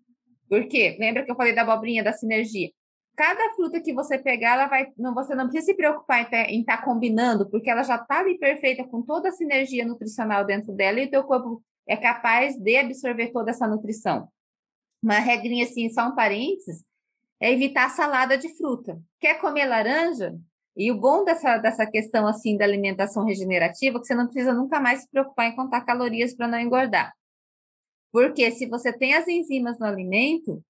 Por 0.49 0.67
quê? 0.67 0.97
Lembra 0.99 1.23
que 1.23 1.31
eu 1.31 1.35
falei 1.35 1.53
da 1.53 1.61
abobrinha, 1.61 2.03
da 2.03 2.13
sinergia? 2.13 2.71
Cada 3.15 3.53
fruta 3.55 3.79
que 3.79 3.93
você 3.93 4.17
pegar, 4.17 4.55
ela 4.55 4.67
vai, 4.67 4.91
não, 4.97 5.13
você 5.13 5.33
não 5.33 5.47
precisa 5.47 5.71
se 5.71 5.73
preocupar 5.73 6.29
em 6.49 6.59
estar 6.59 6.77
tá 6.77 6.83
combinando, 6.83 7.49
porque 7.49 7.69
ela 7.69 7.81
já 7.81 7.95
está 7.95 8.19
ali 8.19 8.37
perfeita 8.37 8.83
com 8.83 9.01
toda 9.01 9.29
a 9.29 9.31
sinergia 9.31 9.85
nutricional 9.85 10.43
dentro 10.45 10.73
dela 10.73 10.99
e 10.99 11.05
o 11.05 11.09
teu 11.09 11.23
corpo 11.23 11.63
é 11.87 11.95
capaz 11.95 12.57
de 12.57 12.75
absorver 12.77 13.31
toda 13.31 13.51
essa 13.51 13.67
nutrição. 13.67 14.27
Uma 15.01 15.19
regrinha 15.19 15.65
assim, 15.65 15.89
só 15.89 16.09
um 16.09 16.15
parênteses, 16.15 16.83
é 17.39 17.51
evitar 17.51 17.89
salada 17.89 18.37
de 18.37 18.49
fruta. 18.55 18.99
Quer 19.19 19.39
comer 19.39 19.65
laranja? 19.65 20.35
E 20.75 20.91
o 20.91 20.99
bom 20.99 21.23
dessa, 21.23 21.57
dessa 21.57 21.85
questão 21.85 22.27
assim 22.27 22.57
da 22.57 22.65
alimentação 22.65 23.23
regenerativa 23.25 23.97
é 23.97 23.99
que 23.99 24.07
você 24.07 24.15
não 24.15 24.25
precisa 24.25 24.53
nunca 24.53 24.79
mais 24.79 25.01
se 25.01 25.09
preocupar 25.09 25.47
em 25.47 25.55
contar 25.55 25.81
calorias 25.81 26.35
para 26.35 26.47
não 26.47 26.59
engordar. 26.59 27.13
Porque 28.11 28.51
se 28.51 28.65
você 28.65 28.91
tem 28.91 29.13
as 29.13 29.27
enzimas 29.27 29.79
no 29.79 29.85
alimento, 29.85 30.63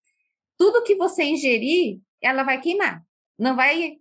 tudo 0.57 0.83
que 0.83 0.95
você 0.95 1.23
ingerir, 1.23 1.99
ela 2.21 2.43
vai 2.43 2.61
queimar. 2.61 3.03
Não 3.37 3.55
vai 3.55 3.97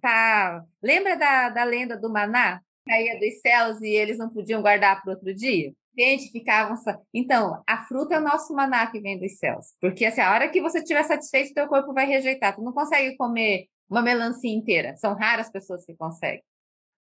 tá. 0.00 0.64
Lembra 0.82 1.16
da, 1.16 1.48
da 1.48 1.64
lenda 1.64 1.96
do 1.96 2.10
maná? 2.10 2.60
Caía 2.86 3.18
dos 3.18 3.40
céus 3.40 3.80
e 3.80 3.88
eles 3.88 4.16
não 4.16 4.30
podiam 4.30 4.62
guardar 4.62 5.02
para 5.02 5.12
outro 5.12 5.34
dia? 5.34 5.72
Gente, 5.96 6.30
ficavam. 6.30 6.76
Então, 7.12 7.62
a 7.66 7.84
fruta 7.86 8.14
é 8.14 8.18
o 8.18 8.22
nosso 8.22 8.54
maná 8.54 8.86
que 8.90 9.00
vem 9.00 9.18
dos 9.18 9.36
céus. 9.38 9.74
Porque 9.80 10.04
assim, 10.04 10.20
a 10.20 10.32
hora 10.32 10.48
que 10.48 10.60
você 10.60 10.78
estiver 10.78 11.02
satisfeito, 11.02 11.54
teu 11.54 11.68
corpo 11.68 11.92
vai 11.92 12.06
rejeitar. 12.06 12.54
Tu 12.54 12.62
não 12.62 12.72
consegue 12.72 13.16
comer 13.16 13.68
uma 13.88 14.02
melancia 14.02 14.52
inteira. 14.52 14.96
São 14.96 15.14
raras 15.14 15.50
pessoas 15.50 15.84
que 15.84 15.94
conseguem. 15.96 16.42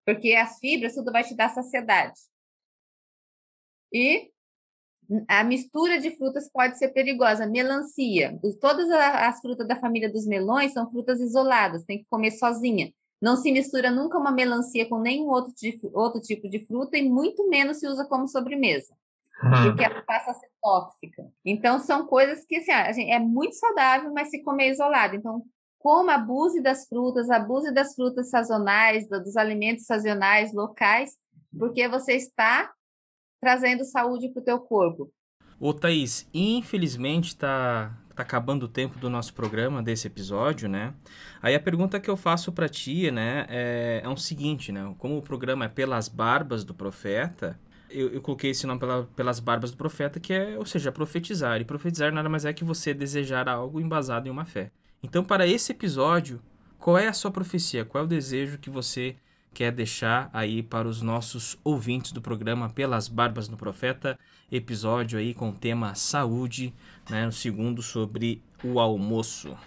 Porque 0.05 0.33
as 0.33 0.57
fibras, 0.59 0.95
tudo 0.95 1.11
vai 1.11 1.23
te 1.23 1.35
dar 1.35 1.49
saciedade. 1.49 2.19
E 3.93 4.31
a 5.27 5.43
mistura 5.43 5.99
de 5.99 6.15
frutas 6.17 6.49
pode 6.51 6.77
ser 6.77 6.89
perigosa. 6.89 7.45
Melancia, 7.45 8.37
todas 8.59 8.89
as 8.89 9.39
frutas 9.39 9.67
da 9.67 9.75
família 9.75 10.11
dos 10.11 10.25
melões 10.25 10.73
são 10.73 10.89
frutas 10.89 11.19
isoladas, 11.21 11.85
tem 11.85 11.99
que 11.99 12.05
comer 12.09 12.31
sozinha. 12.31 12.91
Não 13.21 13.35
se 13.35 13.51
mistura 13.51 13.89
nunca 13.89 14.17
uma 14.17 14.31
melancia 14.31 14.87
com 14.87 14.99
nenhum 14.99 15.27
outro, 15.27 15.53
outro 15.93 16.21
tipo 16.21 16.47
de 16.47 16.65
fruta 16.65 16.97
e 16.97 17.09
muito 17.09 17.47
menos 17.49 17.79
se 17.79 17.87
usa 17.87 18.05
como 18.05 18.27
sobremesa, 18.27 18.93
porque 19.63 19.83
ela 19.83 20.01
passa 20.03 20.31
a 20.31 20.33
ser 20.35 20.49
tóxica. 20.61 21.23
Então, 21.43 21.79
são 21.79 22.05
coisas 22.05 22.45
que 22.45 22.57
assim, 22.71 23.11
é 23.11 23.19
muito 23.19 23.55
saudável, 23.55 24.13
mas 24.13 24.29
se 24.29 24.43
comer 24.43 24.71
isolado. 24.71 25.15
Então, 25.15 25.43
coma, 25.79 26.13
abuse 26.13 26.61
das 26.61 26.87
frutas, 26.87 27.29
abuse 27.29 27.73
das 27.73 27.95
frutas 27.95 28.29
sazonais, 28.29 29.07
dos 29.09 29.35
alimentos 29.35 29.85
sazonais 29.85 30.53
locais, 30.53 31.17
porque 31.57 31.87
você 31.87 32.13
está 32.13 32.71
trazendo 33.39 33.83
saúde 33.85 34.29
para 34.29 34.41
o 34.41 34.45
teu 34.45 34.59
corpo. 34.59 35.11
Ô 35.59 35.73
Thaís, 35.73 36.27
infelizmente 36.33 37.29
está 37.29 37.97
tá 38.17 38.23
acabando 38.23 38.63
o 38.63 38.67
tempo 38.67 38.97
do 38.99 39.09
nosso 39.09 39.33
programa, 39.33 39.81
desse 39.81 40.07
episódio, 40.07 40.67
né? 40.67 40.93
Aí 41.41 41.55
a 41.55 41.59
pergunta 41.59 41.99
que 41.99 42.09
eu 42.09 42.17
faço 42.17 42.51
para 42.51 42.67
ti, 42.67 43.11
né, 43.11 43.45
é, 43.49 44.01
é 44.03 44.09
o 44.09 44.17
seguinte, 44.17 44.71
né? 44.71 44.93
Como 44.97 45.17
o 45.17 45.21
programa 45.21 45.65
é 45.65 45.67
Pelas 45.67 46.07
Barbas 46.07 46.63
do 46.63 46.73
Profeta, 46.73 47.59
eu, 47.89 48.09
eu 48.09 48.21
coloquei 48.21 48.51
esse 48.51 48.67
nome 48.67 48.79
pela, 48.79 49.03
pelas 49.15 49.39
barbas 49.39 49.71
do 49.71 49.77
profeta, 49.77 50.19
que 50.19 50.33
é, 50.33 50.57
ou 50.57 50.65
seja, 50.65 50.91
profetizar. 50.91 51.61
E 51.61 51.65
profetizar 51.65 52.11
nada 52.11 52.29
mais 52.29 52.45
é 52.45 52.53
que 52.53 52.63
você 52.63 52.93
desejar 52.93 53.47
algo 53.47 53.79
embasado 53.79 54.27
em 54.27 54.31
uma 54.31 54.45
fé. 54.45 54.71
Então, 55.01 55.23
para 55.23 55.47
esse 55.47 55.71
episódio, 55.71 56.41
qual 56.77 56.97
é 56.97 57.07
a 57.07 57.13
sua 57.13 57.31
profecia? 57.31 57.85
Qual 57.85 58.03
é 58.03 58.05
o 58.05 58.09
desejo 58.09 58.57
que 58.57 58.69
você 58.69 59.15
quer 59.53 59.71
deixar 59.71 60.29
aí 60.33 60.61
para 60.61 60.87
os 60.87 61.01
nossos 61.01 61.57
ouvintes 61.63 62.11
do 62.11 62.21
programa 62.21 62.69
Pelas 62.69 63.07
Barbas 63.07 63.47
do 63.47 63.57
Profeta, 63.57 64.17
episódio 64.51 65.17
aí 65.17 65.33
com 65.33 65.49
o 65.49 65.53
tema 65.53 65.95
saúde, 65.95 66.73
né, 67.09 67.27
o 67.27 67.31
segundo 67.31 67.81
sobre 67.81 68.43
o 68.63 68.79
almoço. 68.79 69.57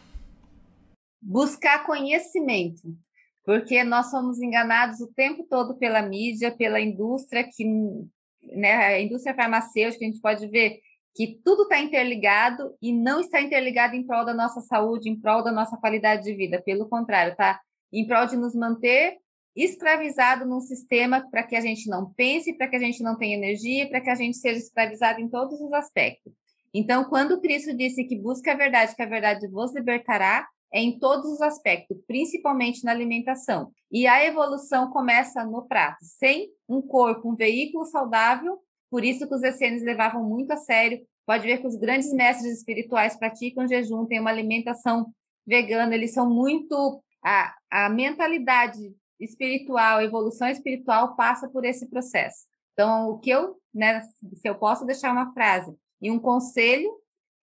Buscar 1.22 1.84
conhecimento, 1.84 2.82
porque 3.44 3.84
nós 3.84 4.10
somos 4.10 4.40
enganados 4.40 5.00
o 5.00 5.12
tempo 5.12 5.46
todo 5.48 5.76
pela 5.76 6.02
mídia, 6.02 6.50
pela 6.50 6.80
indústria 6.80 7.44
que, 7.44 7.64
né, 8.54 8.72
a 8.72 9.00
indústria 9.00 9.34
farmacêutica, 9.34 10.04
a 10.04 10.08
gente 10.08 10.20
pode 10.20 10.46
ver 10.48 10.80
que 11.14 11.40
tudo 11.44 11.64
está 11.64 11.78
interligado 11.78 12.74
e 12.80 12.92
não 12.92 13.20
está 13.20 13.40
interligado 13.40 13.96
em 13.96 14.06
prol 14.06 14.24
da 14.24 14.32
nossa 14.32 14.60
saúde, 14.60 15.08
em 15.08 15.20
prol 15.20 15.42
da 15.42 15.50
nossa 15.50 15.76
qualidade 15.76 16.22
de 16.24 16.34
vida. 16.34 16.62
Pelo 16.62 16.88
contrário, 16.88 17.32
está 17.32 17.60
em 17.92 18.06
prol 18.06 18.26
de 18.26 18.36
nos 18.36 18.54
manter 18.54 19.18
escravizado 19.54 20.46
num 20.46 20.60
sistema 20.60 21.28
para 21.28 21.42
que 21.42 21.56
a 21.56 21.60
gente 21.60 21.88
não 21.88 22.12
pense, 22.14 22.52
para 22.56 22.68
que 22.68 22.76
a 22.76 22.78
gente 22.78 23.02
não 23.02 23.18
tenha 23.18 23.36
energia, 23.36 23.88
para 23.88 24.00
que 24.00 24.08
a 24.08 24.14
gente 24.14 24.36
seja 24.36 24.58
escravizado 24.58 25.20
em 25.20 25.28
todos 25.28 25.60
os 25.60 25.72
aspectos. 25.72 26.32
Então, 26.72 27.04
quando 27.04 27.40
Cristo 27.40 27.76
disse 27.76 28.04
que 28.04 28.16
busca 28.16 28.52
a 28.52 28.56
verdade, 28.56 28.94
que 28.94 29.02
a 29.02 29.06
verdade 29.06 29.48
vos 29.48 29.74
libertará, 29.74 30.46
é 30.72 30.80
em 30.80 30.98
todos 30.98 31.30
os 31.32 31.42
aspectos, 31.42 31.98
principalmente 32.06 32.84
na 32.84 32.92
alimentação. 32.92 33.72
E 33.90 34.06
a 34.06 34.24
evolução 34.24 34.90
começa 34.90 35.44
no 35.44 35.66
prato. 35.66 35.98
Sem 36.02 36.48
um 36.68 36.80
corpo, 36.80 37.30
um 37.30 37.34
veículo 37.34 37.84
saudável, 37.86 38.58
por 38.88 39.04
isso 39.04 39.26
que 39.26 39.34
os 39.34 39.42
essênios 39.42 39.82
levavam 39.82 40.22
muito 40.22 40.52
a 40.52 40.56
sério. 40.56 41.00
Pode 41.26 41.46
ver 41.46 41.58
que 41.58 41.66
os 41.66 41.76
grandes 41.76 42.12
mestres 42.12 42.58
espirituais 42.58 43.16
praticam 43.16 43.66
jejum, 43.66 44.06
têm 44.06 44.20
uma 44.20 44.30
alimentação 44.30 45.12
vegana, 45.46 45.94
eles 45.94 46.12
são 46.12 46.28
muito. 46.28 47.02
A, 47.22 47.54
a 47.70 47.90
mentalidade 47.90 48.94
espiritual, 49.18 49.98
a 49.98 50.04
evolução 50.04 50.48
espiritual 50.48 51.16
passa 51.16 51.48
por 51.48 51.64
esse 51.64 51.86
processo. 51.88 52.46
Então, 52.72 53.10
o 53.10 53.18
que 53.18 53.30
eu, 53.30 53.56
né, 53.74 54.00
se 54.00 54.48
eu 54.48 54.54
posso 54.54 54.86
deixar 54.86 55.12
uma 55.12 55.32
frase 55.34 55.76
e 56.00 56.10
um 56.10 56.18
conselho 56.18 57.00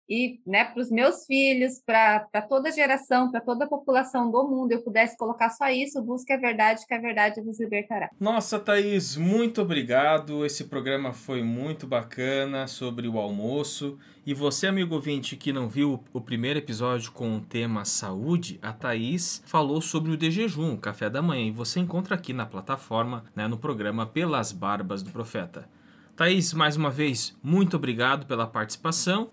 e, 0.08 0.40
né, 0.46 0.64
para 0.64 0.82
os 0.82 0.90
meus 0.90 1.24
filhos, 1.24 1.80
para 1.86 2.42
toda 2.48 2.70
geração, 2.70 3.30
para 3.30 3.40
toda 3.40 3.64
a 3.64 3.68
população 3.68 4.30
do 4.30 4.46
mundo, 4.46 4.72
eu 4.72 4.82
pudesse 4.82 5.16
colocar 5.16 5.48
só 5.48 5.70
isso, 5.70 6.02
busque 6.02 6.32
a 6.32 6.36
verdade, 6.36 6.84
que 6.86 6.92
a 6.92 7.00
verdade 7.00 7.40
vos 7.40 7.58
libertará. 7.58 8.10
Nossa, 8.20 8.58
Thaís, 8.58 9.16
muito 9.16 9.62
obrigado. 9.62 10.44
Esse 10.44 10.64
programa 10.64 11.14
foi 11.14 11.42
muito 11.42 11.86
bacana 11.86 12.66
sobre 12.66 13.08
o 13.08 13.18
almoço. 13.18 13.98
E 14.26 14.34
você, 14.34 14.66
amigo 14.66 14.94
ouvinte, 14.94 15.34
que 15.34 15.52
não 15.52 15.68
viu 15.68 16.04
o 16.12 16.20
primeiro 16.20 16.58
episódio 16.58 17.10
com 17.10 17.36
o 17.36 17.40
tema 17.40 17.84
saúde, 17.84 18.58
a 18.60 18.72
Thaís 18.72 19.42
falou 19.46 19.80
sobre 19.80 20.12
o 20.12 20.16
de 20.16 20.30
jejum, 20.30 20.74
o 20.74 20.78
café 20.78 21.08
da 21.08 21.22
manhã, 21.22 21.46
e 21.46 21.50
você 21.50 21.80
encontra 21.80 22.16
aqui 22.16 22.34
na 22.34 22.44
plataforma, 22.44 23.24
né, 23.34 23.48
no 23.48 23.56
programa 23.56 24.04
Pelas 24.04 24.52
Barbas 24.52 25.02
do 25.02 25.10
Profeta. 25.10 25.66
Thaís, 26.16 26.52
mais 26.52 26.76
uma 26.76 26.90
vez, 26.90 27.36
muito 27.42 27.76
obrigado 27.76 28.26
pela 28.26 28.46
participação. 28.46 29.30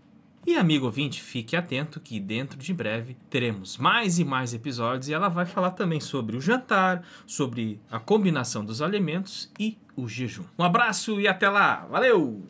E 0.47 0.55
amigo 0.55 0.85
ouvinte, 0.85 1.21
fique 1.21 1.55
atento 1.55 1.99
que 1.99 2.19
dentro 2.19 2.57
de 2.57 2.73
breve 2.73 3.17
teremos 3.29 3.77
mais 3.77 4.17
e 4.17 4.23
mais 4.23 4.53
episódios 4.53 5.09
e 5.09 5.13
ela 5.13 5.27
vai 5.27 5.45
falar 5.45 5.71
também 5.71 5.99
sobre 5.99 6.37
o 6.37 6.41
jantar, 6.41 7.03
sobre 7.25 7.81
a 7.91 7.99
combinação 7.99 8.63
dos 8.63 8.81
alimentos 8.81 9.51
e 9.59 9.77
o 9.95 10.07
jejum. 10.07 10.45
Um 10.57 10.63
abraço 10.63 11.19
e 11.19 11.27
até 11.27 11.49
lá. 11.49 11.85
Valeu! 11.87 12.47